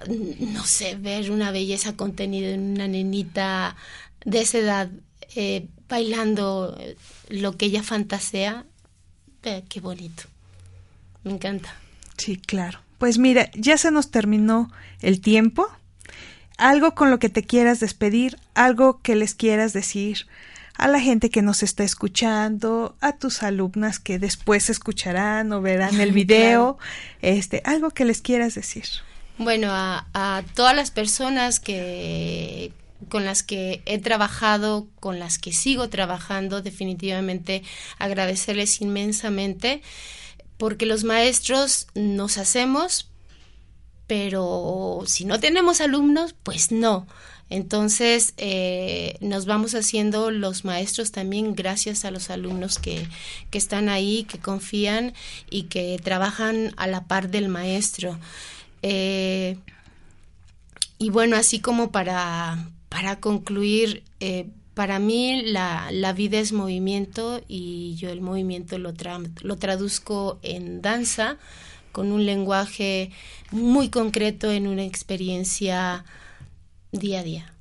[0.06, 3.76] no sé, ver una belleza contenida en una nenita
[4.24, 4.90] de esa edad
[5.34, 6.96] eh, bailando eh,
[7.28, 8.64] lo que ella fantasea,
[9.42, 10.24] qué bonito.
[11.24, 11.74] Me encanta.
[12.16, 12.80] Sí, claro.
[12.98, 15.66] Pues mira, ya se nos terminó el tiempo.
[16.58, 20.26] Algo con lo que te quieras despedir, algo que les quieras decir
[20.78, 26.00] a la gente que nos está escuchando, a tus alumnas que después escucharán o verán
[26.00, 26.78] el video,
[27.20, 28.84] este, algo que les quieras decir.
[29.38, 32.72] Bueno, a, todas las personas que
[33.08, 37.62] con las que he trabajado, con las que sigo trabajando, definitivamente
[37.98, 39.82] agradecerles inmensamente,
[40.56, 43.08] porque los maestros nos hacemos,
[44.08, 47.06] pero si no tenemos alumnos, pues no.
[47.50, 53.06] Entonces, eh, nos vamos haciendo los maestros también gracias a los alumnos que,
[53.50, 55.14] que están ahí, que confían
[55.50, 58.18] y que trabajan a la par del maestro.
[58.82, 59.58] Eh,
[60.98, 67.42] y bueno, así como para, para concluir, eh, para mí la, la, vida es movimiento
[67.46, 68.94] y yo el movimiento lo,
[69.42, 71.38] lo traduzco en danza
[71.98, 73.10] con un lenguaje
[73.50, 76.04] muy concreto en una experiencia
[76.92, 77.52] día a día.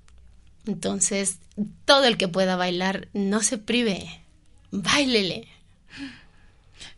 [0.68, 1.40] Entonces,
[1.86, 4.22] todo el que pueda bailar, no se prive,
[4.70, 5.48] bailele.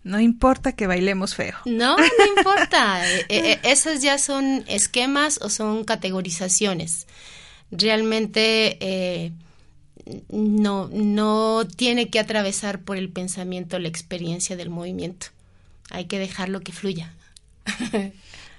[0.03, 1.55] No importa que bailemos feo.
[1.63, 3.05] No, no importa.
[3.09, 7.07] Eh, eh, eh, esas ya son esquemas o son categorizaciones.
[7.71, 9.31] Realmente
[10.27, 15.27] no, no tiene que atravesar por el pensamiento la experiencia del movimiento.
[15.89, 17.13] Hay que dejarlo que fluya.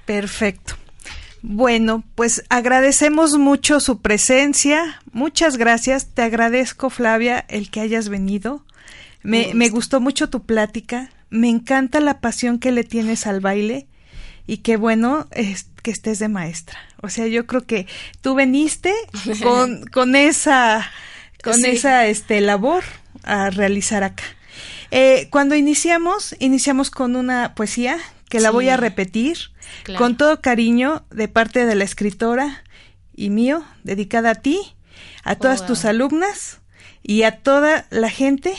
[0.06, 0.74] Perfecto.
[1.42, 5.00] Bueno, pues agradecemos mucho su presencia.
[5.12, 6.06] Muchas gracias.
[6.06, 8.64] Te agradezco, Flavia, el que hayas venido.
[9.22, 13.86] Me, me gustó mucho tu plática me encanta la pasión que le tienes al baile
[14.46, 16.78] y qué bueno es que estés de maestra.
[17.00, 17.86] O sea, yo creo que
[18.20, 18.92] tú veniste
[19.42, 20.90] con, con esa,
[21.42, 22.82] con esa este, labor
[23.22, 24.24] a realizar acá.
[24.90, 27.98] Eh, cuando iniciamos, iniciamos con una poesía
[28.30, 29.36] que la voy a repetir
[29.98, 32.64] con todo cariño de parte de la escritora
[33.14, 34.58] y mío, dedicada a ti,
[35.24, 36.60] a todas tus alumnas
[37.02, 38.54] y a toda la gente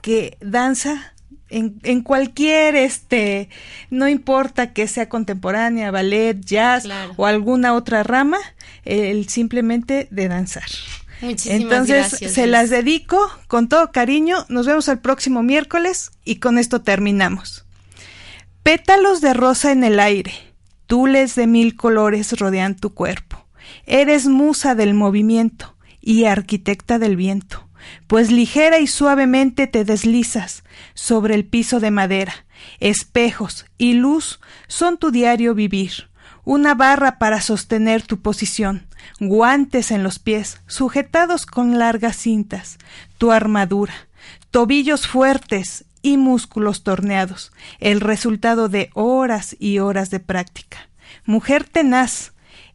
[0.00, 1.12] que danza
[1.50, 3.50] en, cualquier, este,
[3.90, 8.38] no importa que sea contemporánea, ballet, jazz o alguna otra rama,
[8.84, 10.68] el simplemente de danzar.
[11.20, 14.46] Muchísimas Entonces, se las dedico con todo cariño.
[14.48, 17.61] Nos vemos el próximo miércoles y con esto terminamos.
[18.62, 20.32] Pétalos de rosa en el aire,
[20.86, 23.44] tules de mil colores rodean tu cuerpo.
[23.86, 27.68] Eres musa del movimiento y arquitecta del viento.
[28.06, 30.62] Pues ligera y suavemente te deslizas
[30.94, 32.46] sobre el piso de madera.
[32.78, 34.38] Espejos y luz
[34.68, 36.08] son tu diario vivir,
[36.44, 38.86] una barra para sostener tu posición,
[39.18, 42.78] guantes en los pies, sujetados con largas cintas,
[43.18, 43.94] tu armadura,
[44.52, 50.88] tobillos fuertes y músculos torneados, el resultado de horas y horas de práctica.
[51.24, 52.32] Mujer tenaz,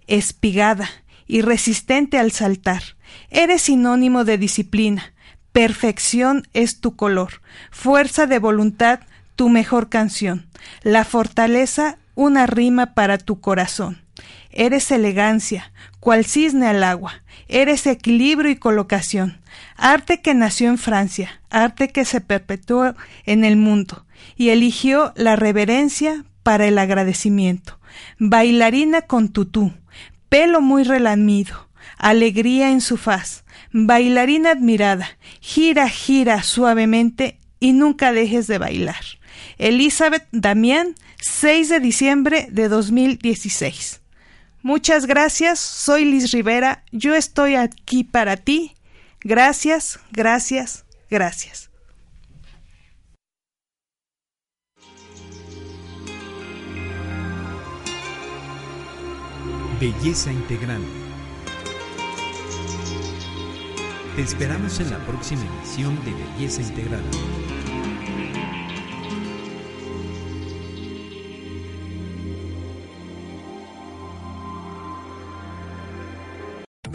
[0.07, 0.89] espigada
[1.27, 2.81] y resistente al saltar,
[3.29, 5.13] Eres sinónimo de disciplina.
[5.51, 7.41] Perfección es tu color.
[7.71, 9.01] Fuerza de voluntad,
[9.35, 10.47] tu mejor canción.
[10.81, 14.01] La fortaleza, una rima para tu corazón.
[14.51, 17.23] Eres elegancia, cual cisne al agua.
[17.47, 19.39] Eres equilibrio y colocación.
[19.75, 22.95] Arte que nació en Francia, arte que se perpetuó
[23.25, 24.05] en el mundo
[24.35, 27.79] y eligió la reverencia para el agradecimiento.
[28.19, 29.73] Bailarina con tutú,
[30.29, 38.47] pelo muy relamido, alegría en su faz, bailarina admirada, gira, gira suavemente y nunca dejes
[38.47, 39.03] de bailar.
[39.57, 44.01] Elizabeth Damián, 6 de diciembre de 2016.
[44.61, 48.73] Muchas gracias, soy Liz Rivera, yo estoy aquí para ti.
[49.21, 51.69] Gracias, gracias, gracias.
[59.79, 60.81] Belleza integral.
[64.15, 67.03] Te esperamos en la próxima emisión de Belleza Integral.